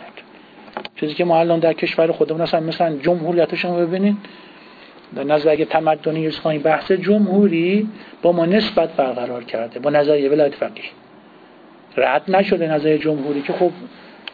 چیزی 0.95 1.13
که 1.13 1.25
ما 1.25 1.39
الان 1.39 1.59
در 1.59 1.73
کشور 1.73 2.11
خودمون 2.11 2.41
اصلا 2.41 2.59
مثلا 2.59 2.97
جمهوریتش 2.97 3.65
رو 3.65 3.73
ببینید 3.73 4.17
در 5.15 5.23
نظر 5.23 5.55
تمدنی 5.55 6.27
اسلامی 6.27 6.59
بحث 6.59 6.91
جمهوری 6.91 7.89
با 8.21 8.31
ما 8.31 8.45
نسبت 8.45 8.89
برقرار 8.89 9.43
کرده 9.43 9.79
با 9.79 9.89
نظریه 9.89 10.29
ولایت 10.29 10.55
فقیه. 10.55 10.83
رد 11.97 12.23
نشده 12.27 12.67
نظریه 12.67 12.97
جمهوری 12.97 13.41
که 13.41 13.53
خب 13.53 13.71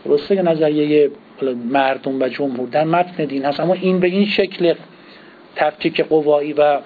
درسته 0.05 0.35
که 0.35 0.41
نظریه 0.41 1.11
مردم 1.71 2.21
و 2.21 2.27
جمهور 2.27 2.69
در 2.69 2.83
متن 2.83 3.25
دین 3.25 3.45
هست 3.45 3.59
اما 3.59 3.73
این 3.73 3.99
به 3.99 4.07
این 4.07 4.25
شکل 4.25 4.73
تفکیک 5.55 6.01
قوایی 6.01 6.53
و 6.53 6.79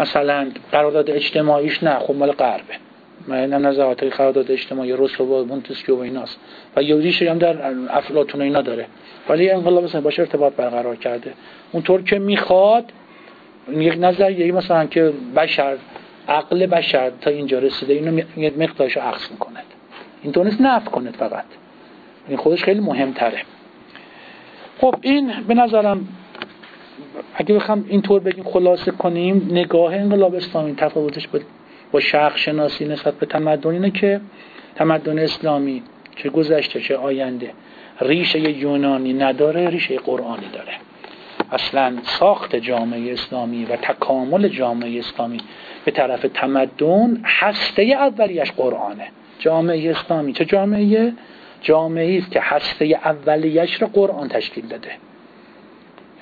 مثلا 0.00 0.50
قرارداد 0.72 1.10
اجتماعیش 1.10 1.82
نه 1.82 1.98
خب 1.98 2.14
مال 2.14 2.32
غربه. 2.32 2.89
من 3.26 3.50
نظرات 3.50 4.02
قرارداد 4.02 4.50
اجتماعی 4.50 4.92
رسل 4.92 5.24
و 5.24 5.44
مونتسکیو 5.44 5.96
و 5.96 6.00
ایناست. 6.00 6.38
و 6.76 6.82
یه 6.82 6.96
ریشه 6.96 7.30
هم 7.30 7.38
در 7.38 7.56
افلاطون 7.90 8.42
اینا 8.42 8.62
داره. 8.62 8.86
ولی 9.28 9.50
انقلاب 9.50 9.84
مثلا 9.84 10.00
باشه 10.00 10.22
ارتباط 10.22 10.52
برقرار 10.52 10.96
کرده. 10.96 11.32
اونطور 11.72 12.02
که 12.02 12.18
می‌خواد 12.18 12.92
یک 13.72 13.96
نظریه 14.00 14.52
مثلا 14.52 14.86
که 14.86 15.12
بشر 15.36 15.76
عقل 16.28 16.66
بشر 16.66 17.10
تا 17.20 17.30
اینجا 17.30 17.58
رسیده 17.58 17.92
اینو 17.92 18.22
یه 18.36 18.52
مقدارش 18.58 18.96
عکس 18.96 19.30
می‌کند. 19.30 19.64
این 20.22 20.44
نیست 20.44 20.60
نفت 20.60 20.90
کند 20.90 21.16
فقط. 21.16 21.44
این 22.28 22.36
خودش 22.36 22.64
خیلی 22.64 22.80
مهمتره. 22.80 23.42
خب 24.80 24.94
این 25.00 25.32
به 25.48 25.54
نظرم 25.54 26.08
اگه 27.34 27.54
بخوام 27.54 27.84
اینطور 27.88 28.20
بگیم 28.20 28.44
خلاصه 28.44 28.90
کنیم 28.90 29.48
نگاه 29.50 29.94
انقلاب 29.94 30.34
اسلامی 30.34 30.74
تفاوتش 30.74 31.28
با 31.28 31.38
شرق 31.98 32.36
شناسی 32.36 32.84
نسبت 32.84 33.14
به 33.14 33.26
تمدن 33.26 33.70
اینه 33.70 33.90
که 33.90 34.20
تمدن 34.74 35.18
اسلامی 35.18 35.82
چه 36.16 36.28
گذشته 36.28 36.80
چه 36.80 36.96
آینده 36.96 37.50
ریشه 38.00 38.40
یونانی 38.40 39.12
نداره 39.12 39.68
ریشه 39.68 39.98
قرآنی 39.98 40.48
داره. 40.52 40.72
اصلا 41.52 41.98
ساخت 42.02 42.56
جامعه 42.56 43.12
اسلامی 43.12 43.64
و 43.64 43.76
تکامل 43.76 44.48
جامعه 44.48 44.98
اسلامی 44.98 45.40
به 45.84 45.90
طرف 45.90 46.26
تمدن 46.34 47.20
هسته 47.24 47.82
اولیش 47.82 48.52
قرآنه. 48.52 49.06
جامعه 49.38 49.90
اسلامی 49.90 50.32
چه 50.32 50.44
جامعه؟ 50.44 51.12
جامعه 51.60 52.18
است 52.18 52.30
که 52.30 52.40
هسته 52.40 52.84
اولیش 53.04 53.82
رو 53.82 53.86
قرآن 53.86 54.28
تشکیل 54.28 54.66
داده. 54.66 54.90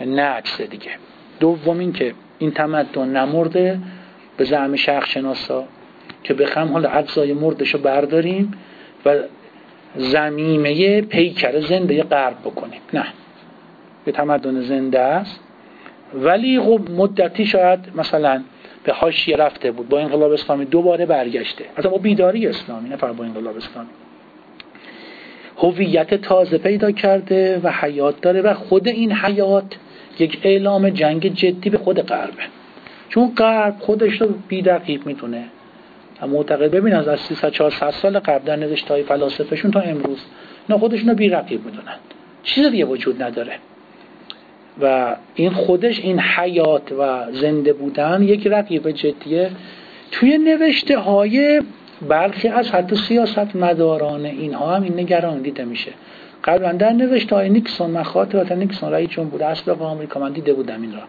نه 0.01 0.43
دیگه. 0.71 0.91
دوم 1.41 1.79
این 1.79 1.93
که 1.93 2.15
این 2.39 2.51
تمدن 2.51 3.09
نمرده 3.09 3.79
به 4.39 4.45
زعم 4.45 4.77
شرق 4.77 5.07
شناسا 5.07 5.65
که 6.25 6.35
بخم 6.35 6.69
حالا 6.69 6.91
اجزای 6.91 7.33
مردش 7.33 7.75
رو 7.75 7.81
برداریم 7.81 8.53
و 9.07 9.15
زمیمه 9.97 11.01
پیکر 11.01 11.61
زنده 11.61 12.03
غرب 12.03 12.41
بکنیم. 12.41 12.81
نه. 12.93 13.05
به 14.05 14.13
تمدن 14.13 14.61
زنده 14.61 15.01
است. 15.01 15.41
ولی 16.15 16.61
خب 16.61 16.81
مدتی 16.91 17.47
شاید 17.47 17.81
مثلا 17.97 18.43
به 18.85 18.93
حاشیه 18.93 19.37
رفته 19.37 19.71
بود 19.71 19.89
با 19.89 19.99
انقلاب 20.01 20.33
اسلامی 20.33 20.65
دوباره 20.65 21.07
برگشته. 21.07 21.65
مثلا 21.79 21.91
با 21.91 21.99
بیداری 21.99 22.47
اسلامی 22.47 22.89
نه 22.89 22.97
با 22.97 23.25
انقلاب 23.25 23.57
اسلامی. 23.57 23.89
هویت 25.59 26.15
تازه 26.15 26.59
پیدا 26.59 26.91
کرده 26.91 27.61
و 27.63 27.73
حیات 27.81 28.21
داره 28.21 28.43
و 28.43 28.55
خود 28.55 28.89
این 28.89 29.13
حیات 29.13 29.77
یک 30.19 30.41
اعلام 30.43 30.91
جنگ 30.91 31.35
جدی 31.35 31.71
به 31.71 31.79
خود 31.79 32.01
غربه. 32.01 32.43
چون 33.09 33.35
غرب 33.35 33.77
خودش 33.79 34.21
رو 34.21 34.29
بیدقیق 34.49 35.07
می‌تونه 35.07 35.45
معتقد 36.27 36.71
ببین 36.71 36.95
از 36.95 37.21
300 37.21 37.51
400 37.51 37.91
سال 37.91 38.19
قبل 38.19 38.45
در 38.45 38.57
نوشته 38.57 38.95
های 38.95 39.03
فلاسفهشون 39.03 39.71
تا 39.71 39.81
امروز 39.81 40.19
نه 40.69 40.79
خودشون 40.79 41.09
رو 41.09 41.15
بی 41.15 41.29
رقیب 41.29 41.65
می‌دونن. 41.65 41.97
چیز 42.43 42.67
دیگه 42.67 42.85
وجود 42.85 43.23
نداره. 43.23 43.53
و 44.83 45.17
این 45.35 45.51
خودش 45.51 46.01
این 46.01 46.21
حیات 46.21 46.93
و 46.99 47.33
زنده 47.33 47.73
بودن 47.73 48.23
یک 48.23 48.47
رقیب 48.47 48.91
جدیه. 48.91 49.51
توی 50.11 50.39
نوشته 50.39 50.99
های 50.99 51.63
برخی 52.09 52.49
از 52.49 52.71
حتی 52.71 52.97
سیاست 52.97 53.57
مداران 53.57 54.25
اینها 54.25 54.75
هم 54.75 54.83
این 54.83 55.01
نگران 55.01 55.43
دیده 55.43 55.65
میشه. 55.65 55.93
قبلا 56.45 56.73
در 56.73 56.93
نوشته 56.93 57.37
های 57.37 57.49
نیکسون 57.49 57.91
من 57.91 58.03
خاطرات 58.03 58.53
نیکسون 58.53 58.93
رئیس 58.93 59.11
جمهور 59.11 59.43
اسبق 59.43 59.83
آمریکا 59.83 60.21
من 60.21 60.33
دیده 60.33 60.53
بودم 60.53 60.83
این 60.83 60.93
را. 60.93 61.03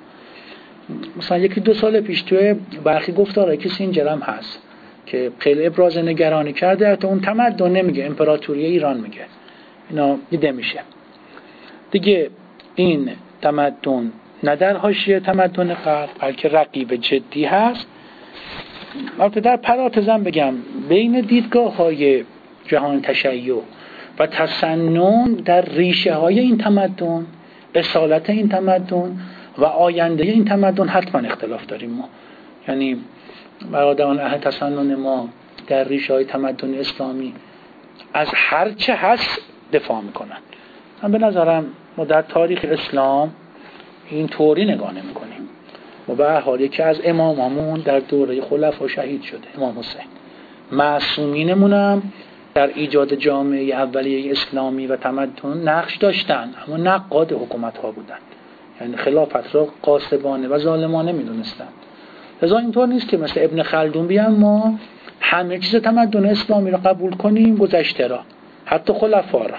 مثلا 1.18 1.38
یکی 1.38 1.60
دو 1.60 1.74
سال 1.74 2.02
پیش 2.02 2.22
توی 2.22 2.56
برخی 2.84 3.12
گفتارهای 3.12 3.58
که 3.58 3.70
سینجرم 3.70 4.20
هست 4.20 4.62
که 5.06 5.32
خیلی 5.40 5.66
ابراز 5.66 5.98
نگرانی 5.98 6.54
کرده 6.54 6.92
حتی 6.92 7.08
اون 7.08 7.20
تمدن 7.20 7.72
نمیگه 7.72 8.06
امپراتوری 8.06 8.66
ایران 8.66 9.00
میگه. 9.00 9.26
اینا 9.90 10.18
دیده 10.30 10.52
میشه. 10.52 10.80
دیگه 11.92 12.30
این 12.76 13.10
تمدن 13.42 14.12
نه 14.44 14.56
در 14.56 14.78
حاشیه 14.78 15.20
تمدن 15.20 15.74
غرب 15.74 16.10
بلکه 16.20 16.50
رقیب 16.50 16.96
جدی 16.96 17.46
هست. 17.46 17.88
البته 19.20 19.40
در 19.40 19.58
پراتزم 19.58 20.24
بگم 20.24 20.54
بین 20.90 21.22
دیدگاه 21.22 21.76
های 21.76 22.24
جهان 22.68 23.02
تشیع 23.02 23.62
و 24.20 24.28
تسنن 24.28 25.34
در 25.34 25.62
ریشه 25.62 26.14
های 26.14 26.40
این 26.40 26.58
تمدن 26.58 27.26
اصالت 27.76 28.30
این 28.30 28.50
تمدن 28.50 29.18
و 29.60 29.66
آینده 29.66 30.24
این 30.24 30.46
تمدن 30.46 30.88
حتما 30.88 31.28
اختلاف 31.28 31.66
داریم 31.66 31.90
ما. 31.90 32.10
یعنی 32.68 32.98
برادران 33.72 34.20
اهل 34.20 34.38
تسنن 34.38 34.96
ما 34.96 35.30
در 35.68 35.84
ریشه 35.84 36.14
های 36.14 36.26
تمدن 36.26 36.80
اسلامی 36.80 37.34
از 38.14 38.28
هر 38.34 38.72
چه 38.72 38.96
هست 38.96 39.42
دفاع 39.74 40.02
می‌کنن. 40.02 40.38
من 41.04 41.12
به 41.12 41.18
نظرم 41.18 41.66
ما 41.98 42.06
در 42.06 42.22
تاریخ 42.22 42.66
اسلام 42.70 43.32
این 44.10 44.28
طوری 44.28 44.66
نگاه 44.66 44.92
نمی 44.92 45.14
کنیم 45.14 45.50
و 46.08 46.16
به 46.16 46.40
حال 46.40 46.62
یکی 46.62 46.84
از 46.84 47.02
امامامون 47.04 47.80
در 47.80 48.00
دوره 48.00 48.42
خلفا 48.42 48.88
شهید 48.88 49.22
شده 49.22 49.48
امام 49.58 49.80
حسین. 49.80 50.06
معصومینمونم 50.72 52.12
در 52.54 52.68
ایجاد 52.68 53.14
جامعه 53.14 53.76
اولیه 53.76 54.32
اسلامی 54.32 54.88
و 54.88 54.96
تمدن 54.96 55.58
نقش 55.64 55.98
داشتن 55.98 56.54
اما 56.68 56.78
نقاد 56.78 57.32
حکومت 57.32 57.78
ها 57.78 57.92
بودن 57.92 58.18
یعنی 58.82 58.96
خلافت 58.96 59.56
را 59.56 59.68
قاسبانه 59.82 60.48
و 60.48 60.58
ظالمانه 60.58 61.12
می‌دونستن. 61.12 61.68
لذا 62.42 62.58
اینطور 62.58 62.88
نیست 62.88 63.10
که 63.10 63.18
مثل 63.18 63.44
ابن 63.44 63.64
خلدون 63.64 64.08
بیان 64.08 64.32
ما 64.32 64.80
همه 65.20 65.60
چیز 65.60 65.76
تمدن 65.76 66.26
اسلامی 66.26 66.72
را 66.72 66.78
قبول 66.78 67.16
کنیم 67.16 67.56
گذشته 67.56 68.08
را 68.08 68.20
حتی 68.66 68.94
خلفا 68.94 69.46
را. 69.46 69.58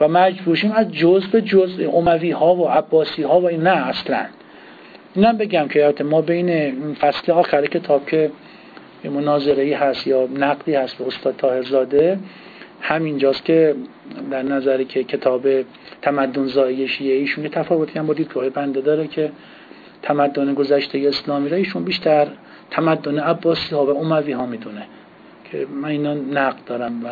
و 0.00 0.08
مجبورشیم 0.08 0.72
از 0.72 0.92
جز 0.92 1.26
به 1.26 1.42
جز 1.42 1.80
اموی 1.94 2.30
ها 2.30 2.54
و 2.54 2.68
عباسی 2.68 3.22
ها 3.22 3.40
و 3.40 3.48
این 3.48 3.62
نه 3.62 3.88
اصلا. 3.88 4.26
اینم 5.14 5.36
بگم 5.36 5.68
که 5.68 5.94
ما 6.04 6.20
بین 6.20 6.72
فصل 6.94 7.32
آخر 7.32 7.66
کتاب 7.66 8.06
که 8.06 8.30
مناظره 9.04 9.76
هست 9.76 10.06
یا 10.06 10.28
نقدی 10.36 10.74
هست 10.74 10.98
به 10.98 11.06
استاد 11.06 11.36
طاهرزاده 11.36 12.18
همینجاست 12.86 13.44
که 13.44 13.74
در 14.30 14.42
نظری 14.42 14.84
که 14.84 15.04
کتاب 15.04 15.48
تمدن 16.02 16.46
زایی 16.46 16.88
شیعه 16.88 17.18
ایشون 17.18 17.48
تفاوتی 17.48 17.98
هم 17.98 18.06
با 18.06 18.14
دیدگاه 18.14 18.48
بنده 18.48 18.80
داره 18.80 19.06
که 19.06 19.32
تمدن 20.02 20.54
گذشته 20.54 20.98
اسلامی 21.08 21.48
را 21.48 21.56
ایشون 21.56 21.84
بیشتر 21.84 22.26
تمدن 22.70 23.18
عباسی 23.18 23.74
ها 23.74 23.86
و 23.86 23.98
اموی 23.98 24.32
ها 24.32 24.46
می‌دونه 24.46 24.86
که 25.44 25.66
من 25.82 25.88
اینا 25.88 26.14
نقد 26.14 26.64
دارم 26.66 27.04
و 27.04 27.08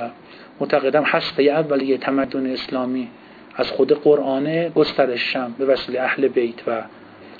معتقدم 0.61 1.02
هسته 1.02 1.42
اولیه 1.42 1.98
تمدن 1.98 2.46
اسلامی 2.46 3.08
از 3.56 3.70
خود 3.70 3.92
قرآن 3.92 4.68
گسترشم 4.68 5.54
به 5.58 5.64
وسیله 5.64 6.00
اهل 6.00 6.28
بیت 6.28 6.68
و 6.68 6.82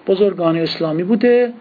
بزرگان 0.07 0.57
اسلامی 0.57 1.03
بوده. 1.03 1.53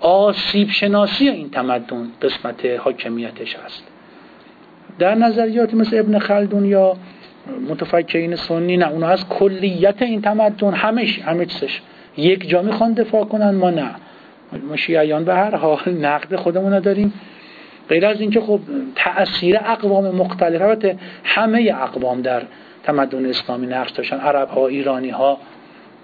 آسیب 0.00 0.70
شناسی 0.70 1.28
این 1.28 1.50
تمدن 1.50 2.10
قسمت 2.22 2.66
حاکمیتش 2.66 3.56
هست. 3.56 3.89
در 5.00 5.14
نظریات 5.14 5.74
مثل 5.74 5.98
ابن 5.98 6.18
خلدون 6.18 6.64
یا 6.64 6.96
متفکرین 7.68 8.36
سنی 8.36 8.76
نه 8.76 8.88
اونا 8.88 9.08
از 9.08 9.28
کلیت 9.28 10.02
این 10.02 10.22
تمدن 10.22 10.74
همش 10.74 11.18
همه 11.18 11.46
چیزش 11.46 11.80
یک 12.16 12.48
جا 12.48 12.62
می‌خوان 12.62 12.92
دفاع 12.92 13.24
کنن 13.24 13.50
ما 13.50 13.70
نه. 13.70 13.90
ما 14.68 14.76
شیعیان 14.76 15.24
به 15.24 15.34
هر 15.34 15.56
حال 15.56 15.80
نقد 16.00 16.36
خودمون 16.36 16.80
داریم. 16.80 17.12
غیر 17.88 18.06
از 18.06 18.20
اینکه 18.20 18.40
خب 18.40 18.60
تأثیر 18.94 19.58
اقوام 19.64 20.10
مختلف 20.10 20.62
البته 20.62 20.96
همه 21.24 21.74
اقوام 21.80 22.22
در 22.22 22.42
تمدن 22.82 23.26
اسلامی 23.26 23.66
نقش 23.66 23.90
داشتن 23.90 24.16
عرب 24.16 24.48
ها 24.48 24.66
ایرانی 24.66 25.10
ها 25.10 25.38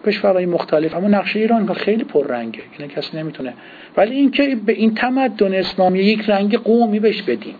کشورهای 0.06 0.46
مختلف 0.46 0.94
اما 0.94 1.08
نقشه 1.08 1.38
ایران 1.40 1.72
خیلی 1.72 2.04
پررنگه 2.04 2.60
اینا 2.78 2.92
کسی 2.94 3.18
نمی‌تونه. 3.18 3.54
ولی 3.96 4.14
اینکه 4.14 4.56
به 4.66 4.72
این 4.72 4.94
تمدن 4.94 5.54
اسلامی 5.54 5.98
یک 5.98 6.30
رنگ 6.30 6.56
قومی 6.56 7.00
بهش 7.00 7.22
بدیم. 7.22 7.54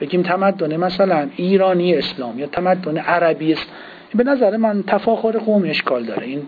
بگیم 0.00 0.22
تمدن 0.22 0.76
مثلا 0.76 1.28
ایرانی 1.36 1.94
اسلام 1.94 2.38
یا 2.38 2.46
تمدن 2.46 2.98
عربی 2.98 3.52
است 3.52 3.72
به 4.14 4.24
نظر 4.24 4.56
من 4.56 4.82
تفاخر 4.86 5.38
قومی 5.38 5.70
اشکال 5.70 6.04
داره. 6.04 6.26
این 6.26 6.42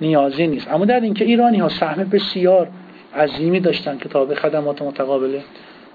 نیازی 0.00 0.46
نیست. 0.46 0.68
اما 0.72 0.84
در 0.84 1.00
اینکه 1.00 1.24
ایرانی 1.24 1.58
ها 1.58 1.68
سهم 1.68 2.04
بسیار 2.04 2.68
عظیمی 3.16 3.60
داشتن 3.60 3.98
کتاب 3.98 4.34
خدمات 4.34 4.82
متقابل 4.82 5.38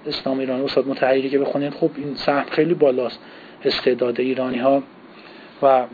اسلام 0.06 0.38
ایران 0.38 0.60
استاد 0.60 0.88
متحری 0.88 1.30
که 1.30 1.38
بخونید 1.38 1.72
خب 1.72 1.90
این 1.96 2.14
سهم 2.14 2.44
خیلی 2.50 2.74
بالاست 2.74 3.20
استعداد 3.64 4.20
ایرانی 4.20 4.58
ها. 4.58 4.82
و 5.62 5.84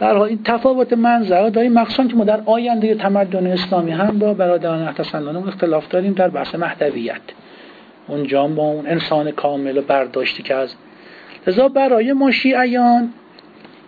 در 0.00 0.16
این 0.16 0.42
تفاوت 0.44 0.92
منظر 0.92 1.48
داریم. 1.48 1.72
مخصوصا 1.72 2.04
که 2.04 2.14
ما 2.14 2.24
در 2.24 2.40
آینده 2.46 2.94
تمدن 2.94 3.46
اسلامی 3.46 3.90
هم 3.90 4.18
با 4.18 4.34
برادران 4.34 4.82
احتسندانم 4.82 5.48
اختلاف 5.48 5.88
داریم 5.88 6.12
در 6.12 6.28
بحث 6.28 6.54
مهدویت. 6.54 7.20
اونجا 8.08 8.46
با 8.46 8.62
اون 8.62 8.86
انسان 8.86 9.30
کامل 9.30 9.78
و 9.78 9.82
برداشتی 9.82 10.42
که 10.42 10.54
از 10.54 10.74
لذا 11.46 11.68
برای 11.68 12.12
ما 12.12 12.30
شیعیان 12.30 13.12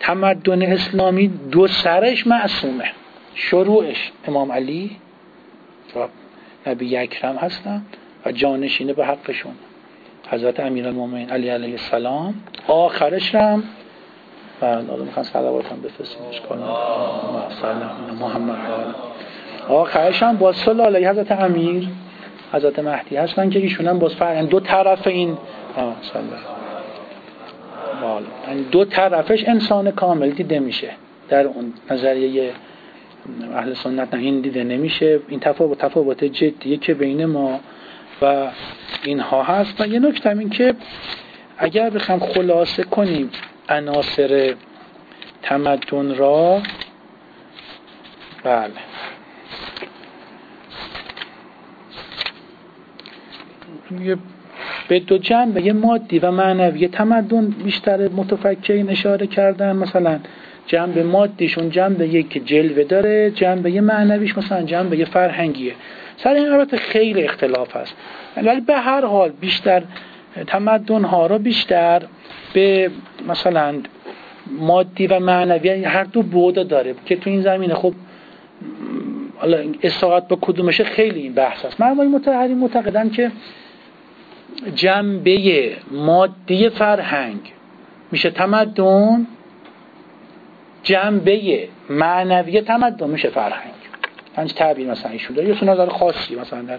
تمدن 0.00 0.62
اسلامی 0.62 1.28
دو 1.28 1.66
سرش 1.66 2.26
معصومه. 2.26 2.90
شروعش 3.34 4.12
امام 4.26 4.52
علی 4.52 4.96
و 5.96 6.06
نبی 6.66 6.96
اکرم 6.96 7.36
هستن 7.36 7.82
و 8.26 8.32
جانشینه 8.32 8.92
به 8.92 9.06
حقشون. 9.06 9.52
حضرت 10.30 10.60
امیرالمومنین 10.60 11.30
علی 11.30 11.48
علیه 11.48 11.72
السلام. 11.72 12.34
آخرش 12.68 13.34
هم 13.34 13.62
و 14.62 14.66
حالا 14.66 15.04
می‌خوان 15.04 15.24
صلوات 15.24 15.72
هم 15.72 15.80
بفرستیمش 15.80 16.40
کنم 16.40 16.76
محمد 18.20 18.94
آخرش 19.68 20.22
هم 20.22 20.36
با 20.36 20.54
علیه 20.68 21.10
حضرت 21.10 21.32
امیر. 21.32 21.88
حضرت 22.54 22.78
مهدی 22.78 23.16
هستن 23.16 23.50
که 23.50 23.58
ایشون 23.58 23.88
هم 23.88 23.98
باز 23.98 24.14
فرق 24.14 24.40
دو 24.48 24.60
طرف 24.60 25.06
این 25.06 25.38
دو 28.70 28.84
طرفش 28.84 29.48
انسان 29.48 29.90
کامل 29.90 30.30
دیده 30.30 30.58
میشه. 30.58 30.90
در 31.28 31.46
اون 31.46 31.72
نظریه 31.90 32.52
اهل 33.54 33.74
سنت 33.74 34.14
نه 34.14 34.20
این 34.20 34.40
دیده 34.40 34.64
نمیشه. 34.64 35.20
این 35.28 35.40
تفاوت 35.40 35.78
تفاوت 35.78 36.24
جدیه 36.24 36.76
که 36.76 36.94
بین 36.94 37.24
ما 37.24 37.60
و 38.22 38.50
اینها 39.04 39.42
هست. 39.42 39.80
و 39.80 39.86
یه 39.86 39.98
نکته 39.98 40.30
این 40.30 40.50
که 40.50 40.74
اگر 41.58 41.90
بخوام 41.90 42.18
خلاصه 42.18 42.82
کنیم 42.82 43.30
عناصر 43.68 44.54
تمدن 45.42 46.14
را 46.14 46.62
بله. 48.44 48.70
به 54.88 54.98
دو 54.98 55.18
جنبه 55.18 55.62
یه 55.62 55.72
مادی 55.72 56.18
و 56.18 56.30
معنوی 56.30 56.88
تمدن 56.88 57.46
بیشتر 57.64 58.08
متفکرین 58.08 58.90
اشاره 58.90 59.26
کردن. 59.26 59.76
مثلا 59.76 60.18
جنبه 60.66 61.02
مادیشون 61.02 61.70
جنبه 61.70 62.08
یک 62.08 62.46
جلوه 62.46 62.84
داره 62.84 63.30
جنبه 63.30 63.80
معنویش 63.80 64.38
مثلا 64.38 64.62
جنبه 64.62 65.04
فرهنگیه. 65.04 65.74
سر 66.16 66.34
این 66.34 66.48
البته 66.48 66.76
خیلی 66.76 67.22
اختلاف 67.22 67.76
هست. 67.76 67.96
ولی 68.36 68.60
به 68.60 68.76
هر 68.76 69.04
حال 69.04 69.30
بیشتر 69.40 69.82
تمدن 70.46 71.04
ها 71.04 71.26
را 71.26 71.38
بیشتر 71.38 72.02
به 72.54 72.90
مثلا 73.28 73.74
مادی 74.58 75.06
و 75.06 75.18
معنوی 75.18 75.84
هر 75.84 76.04
دو 76.04 76.22
بوده 76.22 76.64
داره 76.64 76.94
که 77.06 77.16
تو 77.16 77.30
این 77.30 77.42
زمینه. 77.42 77.74
خب 77.74 77.94
حالا 79.36 79.58
استاقت 79.82 80.28
با 80.28 80.38
کدومشه 80.40 80.84
خیلی 80.84 81.20
این 81.20 81.34
بحث 81.34 81.64
هست. 81.64 81.80
من 81.80 81.92
متحری 81.92 82.54
معتقدن 82.54 83.10
که 83.10 83.30
جنبه 84.74 85.76
مادی 85.90 86.68
فرهنگ. 86.68 87.52
میشه 88.12 88.30
تمدن؟ 88.30 89.26
جنبه 90.82 91.68
معنوی 91.90 92.60
تمدن 92.60 93.10
میشه 93.10 93.28
فرهنگ. 93.28 93.74
پنج 94.34 94.54
تعبیر 94.54 94.90
مثلا 94.90 95.12
ایشون 95.12 95.36
داره. 95.36 95.48
یه 95.48 95.64
نظر 95.64 95.88
خاصی 95.88 96.34
مثلا 96.34 96.62
در 96.62 96.78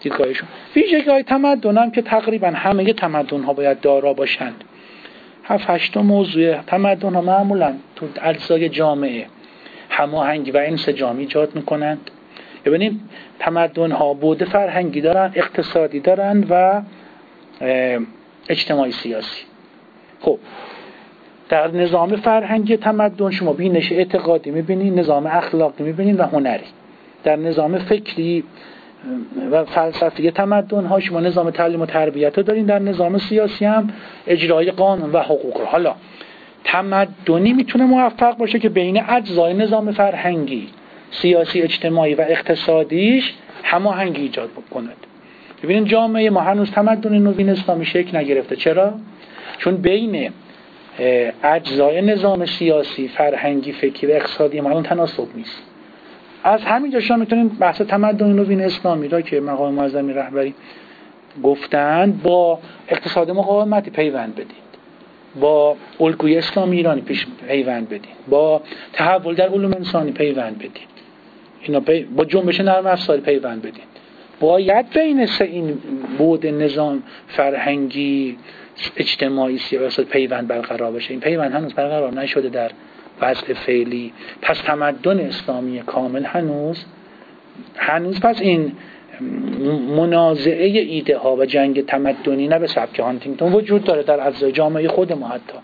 دیدگاهشون. 0.00 0.48
ویژگی 0.76 1.10
های 1.10 1.22
تمدن 1.22 1.78
هم 1.78 1.90
که 1.90 2.02
تقریبا 2.02 2.48
همه 2.48 2.92
تمدن 2.92 3.42
ها 3.42 3.52
باید 3.52 3.80
دارا 3.80 4.12
باشند. 4.12 4.64
هفت 5.44 5.70
هشت 5.70 5.96
موضوع. 5.96 6.56
تمدن 6.56 7.14
ها 7.14 7.20
معمولا 7.20 7.74
تو 7.96 8.06
اجزای 8.22 8.68
جامعه 8.68 9.26
هماهنگی 9.90 10.50
و 10.50 10.56
انسجام 10.56 11.18
ایجاد 11.18 11.54
می‌کنند. 11.54 12.10
ببینید 12.64 13.00
تمدن 13.38 13.92
ها 13.92 14.14
بوده 14.14 14.44
فرهنگی 14.44 15.00
دارن 15.00 15.32
اقتصادی 15.34 16.00
دارن 16.00 16.44
و 16.50 16.82
اجتماعی 18.48 18.92
سیاسی. 18.92 19.44
خب 20.20 20.38
در 21.48 21.70
نظام 21.70 22.16
فرهنگی 22.16 22.76
تمدن 22.76 23.30
شما 23.30 23.52
بینش 23.52 23.92
اعتقادی 23.92 24.50
می‌بینید 24.50 24.98
نظام 24.98 25.26
اخلاقی 25.26 25.84
می‌بینید 25.84 26.20
و 26.20 26.22
هنری. 26.22 26.66
در 27.24 27.36
نظام 27.36 27.78
فکری 27.78 28.44
و 29.50 29.64
فلسفی 29.64 30.30
تمدن 30.30 30.84
ها 30.84 31.00
شما 31.00 31.20
نظام 31.20 31.50
تعلیم 31.50 31.80
و 31.80 31.86
تربیت 31.86 32.36
رو 32.38 32.42
دارین 32.42 32.66
در 32.66 32.78
نظام 32.78 33.18
سیاسی 33.18 33.64
هم 33.64 33.88
اجرای 34.26 34.70
قانون 34.70 35.12
و 35.12 35.18
حقوق 35.18 35.60
حالا 35.60 35.94
تمدنی 36.64 37.52
می‌تونه 37.52 37.84
موفق 37.84 38.36
باشه 38.36 38.58
که 38.58 38.68
بین 38.68 39.02
اجزای 39.08 39.54
نظام 39.54 39.92
فرهنگی 39.92 40.68
سیاسی 41.10 41.62
اجتماعی 41.62 42.14
و 42.14 42.20
اقتصادیش 42.28 43.32
هماهنگی 43.62 44.22
ایجاد 44.22 44.50
بکند. 44.50 44.96
ببینید 45.62 45.88
جامعه 45.88 46.30
ما 46.30 46.40
هنوز 46.40 46.70
تمدن 46.70 47.18
نوین 47.18 47.48
اسلامی 47.48 47.84
شکل 47.84 48.16
نگرفته. 48.16 48.56
چرا؟ 48.56 48.94
چون 49.58 49.76
بین 49.76 50.30
اجزای 51.44 52.02
نظام 52.02 52.46
سیاسی 52.46 53.08
فرهنگی 53.08 53.72
فکری 53.72 54.12
و 54.12 54.14
اقتصادی 54.14 54.60
ما 54.60 54.70
الان 54.70 54.82
تناسب 54.82 55.26
نیست. 55.36 55.62
از 56.44 56.62
همینجا 56.62 57.00
شما 57.00 57.16
می‌تونید 57.16 57.58
بحث 57.58 57.80
تمدن 57.80 58.32
نوین 58.32 58.60
اسلامی 58.60 59.08
را 59.08 59.20
که 59.20 59.40
مقام 59.40 59.74
معظمی 59.74 60.12
رهبری 60.12 60.54
گفتند 61.42 62.22
با 62.22 62.58
اقتصاد 62.88 63.30
مقاومتی 63.30 63.90
پیوند 63.90 64.34
بدید. 64.34 64.70
با 65.40 65.76
الگوی 66.00 66.38
اسلامی 66.38 66.76
ایرانی 66.76 67.00
پیش 67.00 67.26
پیوند 67.48 67.88
بدین 67.88 68.12
با 68.28 68.62
تحول 68.92 69.34
در 69.34 69.48
علوم 69.48 69.72
انسانی 69.72 70.12
پیوند 70.12 70.58
بدین 70.58 70.89
اینا 71.62 71.80
با 72.16 72.24
جنبش 72.24 72.60
نرم 72.60 72.86
افزاری 72.86 73.20
پیوند 73.20 73.62
بدین. 73.62 73.84
باید 74.40 74.90
بین 74.90 75.26
سه 75.26 75.44
این 75.44 75.78
بود 76.18 76.46
نظام 76.46 77.02
فرهنگی 77.28 78.36
اجتماعی 78.96 79.58
سیاست 79.58 80.00
پیوند 80.00 80.48
برقرار 80.48 80.92
بشه 80.92 81.10
این 81.10 81.20
پیوند 81.20 81.52
هنوز 81.52 81.74
برقرار 81.74 82.12
نشده 82.12 82.48
در 82.48 82.70
وضع 83.20 83.54
فعلی. 83.54 84.12
پس 84.42 84.60
تمدن 84.60 85.20
اسلامی 85.20 85.80
کامل 85.80 86.24
هنوز 86.24 86.84
هنوز 87.76 88.20
پس 88.20 88.40
این 88.40 88.72
منازعه 89.96 90.66
ایده 90.66 91.18
ها 91.18 91.36
و 91.36 91.44
جنگ 91.44 91.86
تمدنی 91.86 92.48
نه 92.48 92.58
به 92.58 92.66
سبک 92.66 93.00
هانتینگتون 93.00 93.52
وجود 93.52 93.84
داره 93.84 94.02
در 94.02 94.26
اجزای 94.28 94.52
جامعه 94.52 94.88
خود 94.88 95.12
ما 95.12 95.28
حتی. 95.28 95.58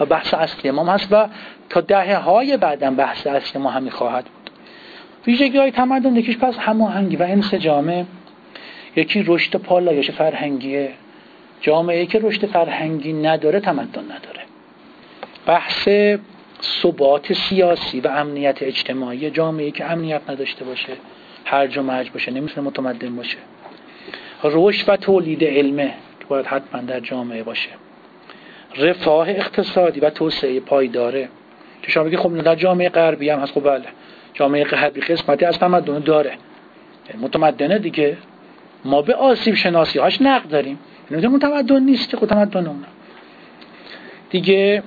و 0.00 0.06
بحث 0.06 0.34
اصلی 0.34 0.70
ما 0.70 0.92
هست 0.92 1.08
و 1.10 1.28
تا 1.68 1.80
دهه 1.80 2.16
های 2.16 2.56
بعدم 2.56 2.96
بحث 2.96 3.26
اصلی 3.26 3.62
ما 3.62 3.70
همی 3.70 3.90
خواهد 3.90 4.24
بود. 4.24 4.41
ویژگی 5.26 5.58
های 5.58 5.70
تمدن 5.70 6.16
یکیش 6.16 6.38
پس 6.38 6.58
هماهنگی 6.58 7.16
و 7.16 7.22
انسجامه 7.22 8.06
یکی 8.96 9.24
رشد 9.26 9.56
پالایش 9.56 10.10
فرهنگیه. 10.10 10.92
جامعه 11.60 12.06
که 12.06 12.18
رشد 12.22 12.46
فرهنگی 12.46 13.12
نداره 13.12 13.60
تمدن 13.60 14.04
نداره. 14.04 14.42
بحث 15.46 15.88
ثبات 16.62 17.32
سیاسی 17.32 18.00
و 18.00 18.08
امنیت 18.08 18.62
اجتماعی. 18.62 19.30
جامعه 19.30 19.70
که 19.70 19.90
امنیت 19.90 20.30
نداشته 20.30 20.64
باشه 20.64 20.92
هرج 21.44 21.78
و 21.78 21.82
مرج 21.82 22.10
باشه 22.10 22.32
نمی‌تونه 22.32 22.66
متمدن 22.66 23.16
باشه. 23.16 23.38
رشد 24.44 24.88
و 24.88 24.96
تولید 24.96 25.44
علمه 25.44 25.94
که 26.20 26.26
باید 26.28 26.46
حتما 26.46 26.80
در 26.80 27.00
جامعه 27.00 27.42
باشه. 27.42 27.68
رفاه 28.76 29.28
اقتصادی 29.28 30.00
و 30.00 30.10
توسعه 30.10 30.60
پایداره. 30.60 31.28
که 31.82 31.90
شما 31.90 32.04
بگید 32.04 32.18
خب 32.18 32.42
در 32.42 32.54
جامعه 32.54 32.88
غربی 32.88 33.30
هم 33.30 33.38
هست 33.38 33.52
خب 33.52 33.70
بله. 33.70 33.84
جامعه 34.34 34.64
غربی 34.64 35.00
قسمتی 35.00 35.44
از 35.44 35.58
تمدن 35.58 35.98
داره. 35.98 36.32
متمدنه 37.20 37.78
دیگه. 37.78 38.16
ما 38.84 39.02
به 39.02 39.14
آسیب 39.14 39.54
شناسی 39.54 39.98
هاش 39.98 40.22
نقد 40.22 40.48
داریم. 40.48 40.78
یعنی 41.10 41.26
متمدن 41.26 41.82
نیست 41.82 42.10
که 42.10 42.26
تمدن 42.26 42.66
اونه 42.66 42.86
دیگه 44.30 44.82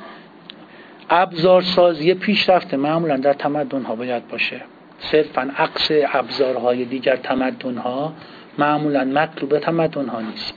ابزار 1.10 1.62
سازی 1.62 2.14
پیشرفته 2.14 2.78
معمولا 2.78 3.18
در 3.18 3.34
تمدن 3.34 3.82
ها 3.84 3.96
باید 3.96 4.28
باشه. 4.28 4.62
صرفا 5.00 5.52
عکس 5.58 5.92
ابزارهای 6.14 6.86
دیگر 6.86 7.16
تمدن 7.16 7.78
ها 7.78 8.14
معمولا 8.58 9.04
مطلوب 9.04 9.60
تمدن 9.60 10.08
ها 10.08 10.22
نیست. 10.22 10.54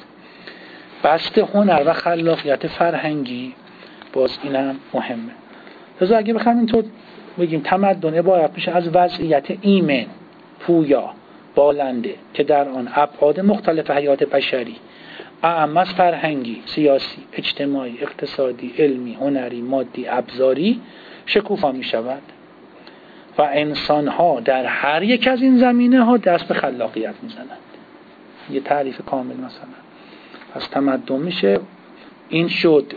بست 1.05 1.39
هنر 1.39 1.83
و 1.87 1.93
خلاقیت 1.93 2.67
فرهنگی 2.67 3.55
باز 4.13 4.39
اینم 4.43 4.77
مهمه. 4.95 5.33
لذا 6.01 6.17
اگه 6.17 6.35
بخوایم 6.35 6.59
اینطور 6.59 6.85
بگیم 7.39 7.61
تمدن 7.61 8.15
عبارت 8.15 8.51
میشه 8.55 8.73
از 8.73 8.89
وضعیت 8.89 9.47
ایمن 9.61 10.07
پویا 10.61 11.11
بالنده 11.55 12.15
که 12.35 12.43
در 12.43 12.69
آن 12.69 12.89
ابعاد 12.95 13.41
مختلف 13.41 13.91
حیات 13.91 14.25
بشری 14.25 14.77
اعم 15.43 15.77
از 15.77 15.89
فرهنگی 15.89 16.63
سیاسی 16.67 17.23
اجتماعی 17.33 17.99
اقتصادی 18.03 18.75
علمی 18.79 19.15
هنری 19.15 19.63
مادی 19.63 20.09
ابزاری 20.09 20.81
شکوفا 21.27 21.73
می 21.73 21.85
شود 21.85 22.23
و 23.39 23.43
انسان 23.43 24.09
ها 24.09 24.41
در 24.41 24.65
هر 24.65 25.03
یک 25.03 25.29
از 25.29 25.43
این 25.43 25.59
زمینه 25.59 26.05
ها 26.05 26.17
دست 26.17 26.49
به 26.49 26.55
خلاقیت 26.55 27.15
می 27.23 27.29
زنند 27.29 27.59
یه 28.51 28.61
تعریف 28.61 29.01
کامل 29.07 29.37
مثلا. 29.37 29.69
پس 30.55 30.69
تمدن 30.69 31.17
میشه. 31.17 31.61
این 32.29 32.49
شد 32.49 32.93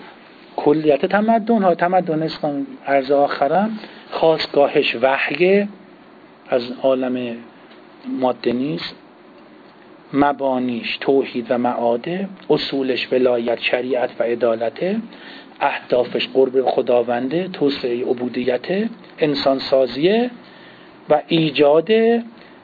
کلیت 0.56 1.06
تمدن. 1.06 1.64
ها 1.64 1.76
تمدن 1.76 2.24
اسلام 2.24 2.68
عرض 2.88 3.12
آخرم. 3.12 3.80
خواستگاهش 4.12 4.96
وحی 5.02 5.68
از 6.50 6.72
عالم 6.84 7.36
ماده 8.08 8.54
نیست 8.54 8.96
مبانیش 10.14 10.98
توحید 10.98 11.46
و 11.50 11.58
معاده 11.58 12.30
اصولش 12.50 13.08
ولایت 13.12 13.60
شریعت 13.62 14.10
و 14.20 14.24
عدالت 14.24 14.96
اهدافش 15.60 16.28
قرب 16.28 16.62
خداونده 16.62 17.48
توسعه 17.48 18.06
عبودیت 18.06 18.90
انسان 19.20 19.60
سازیه 19.60 20.32
و 21.10 21.22
ایجاد 21.28 21.92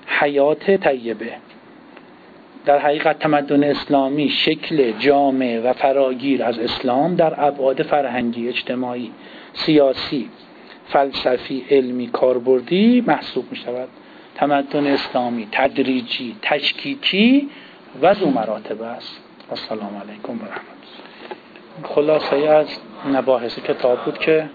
حیات 0.07 0.71
طیبه. 0.71 1.31
در 2.65 2.79
حقیقت 2.79 3.19
تمدن 3.19 3.63
اسلامی 3.63 4.29
شکل 4.29 4.91
جامع 4.91 5.61
و 5.63 5.73
فراگیر 5.73 6.43
از 6.43 6.59
اسلام 6.59 7.15
در 7.15 7.45
ابعاد 7.45 7.83
فرهنگی 7.83 8.47
اجتماعی 8.47 9.11
سیاسی 9.53 10.29
فلسفی 10.89 11.65
علمی 11.69 12.07
کاربردی 12.07 13.03
محسوب 13.07 13.45
می 13.51 13.57
شود 13.57 13.89
تمدن 14.35 14.87
اسلامی 14.87 15.47
تدریجی 15.51 16.35
تشکیکی 16.41 17.49
و 18.01 18.13
زو 18.13 18.29
مراتب 18.29 18.81
است. 18.81 19.19
و 19.51 19.55
سلام 19.55 20.01
علیکم 20.03 20.33
و 20.33 20.45
رحمت. 20.45 20.77
خلاصه 21.83 22.35
از 22.35 22.67
مباحث 23.05 23.59
کتاب 23.59 24.05
بود 24.05 24.17
که 24.17 24.49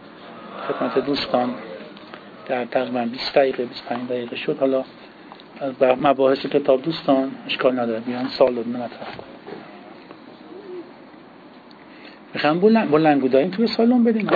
خدمت 0.69 0.99
دوستان 0.99 1.55
در 2.47 2.65
تقریبا 2.65 3.05
20 3.05 3.35
دقیقه 3.35 3.65
25 3.65 4.09
دقیقه 4.09 4.37
شد. 4.37 4.59
حالا 4.61 4.85
از 5.61 5.73
مباحث 6.03 6.47
کتاب 6.47 6.83
دوستان 6.83 7.31
اشکال 7.47 7.81
نداره. 7.81 8.01
بیان 8.01 8.29
سال 8.29 8.57
رو 8.57 8.69
مطرح 8.69 9.17
کن 9.17 9.25
می‌خوام 12.35 12.61
بلنگو 12.91 13.29
داریم 13.29 13.51
توی 13.51 13.67
سالون 13.67 14.05
بدیم. 14.05 14.29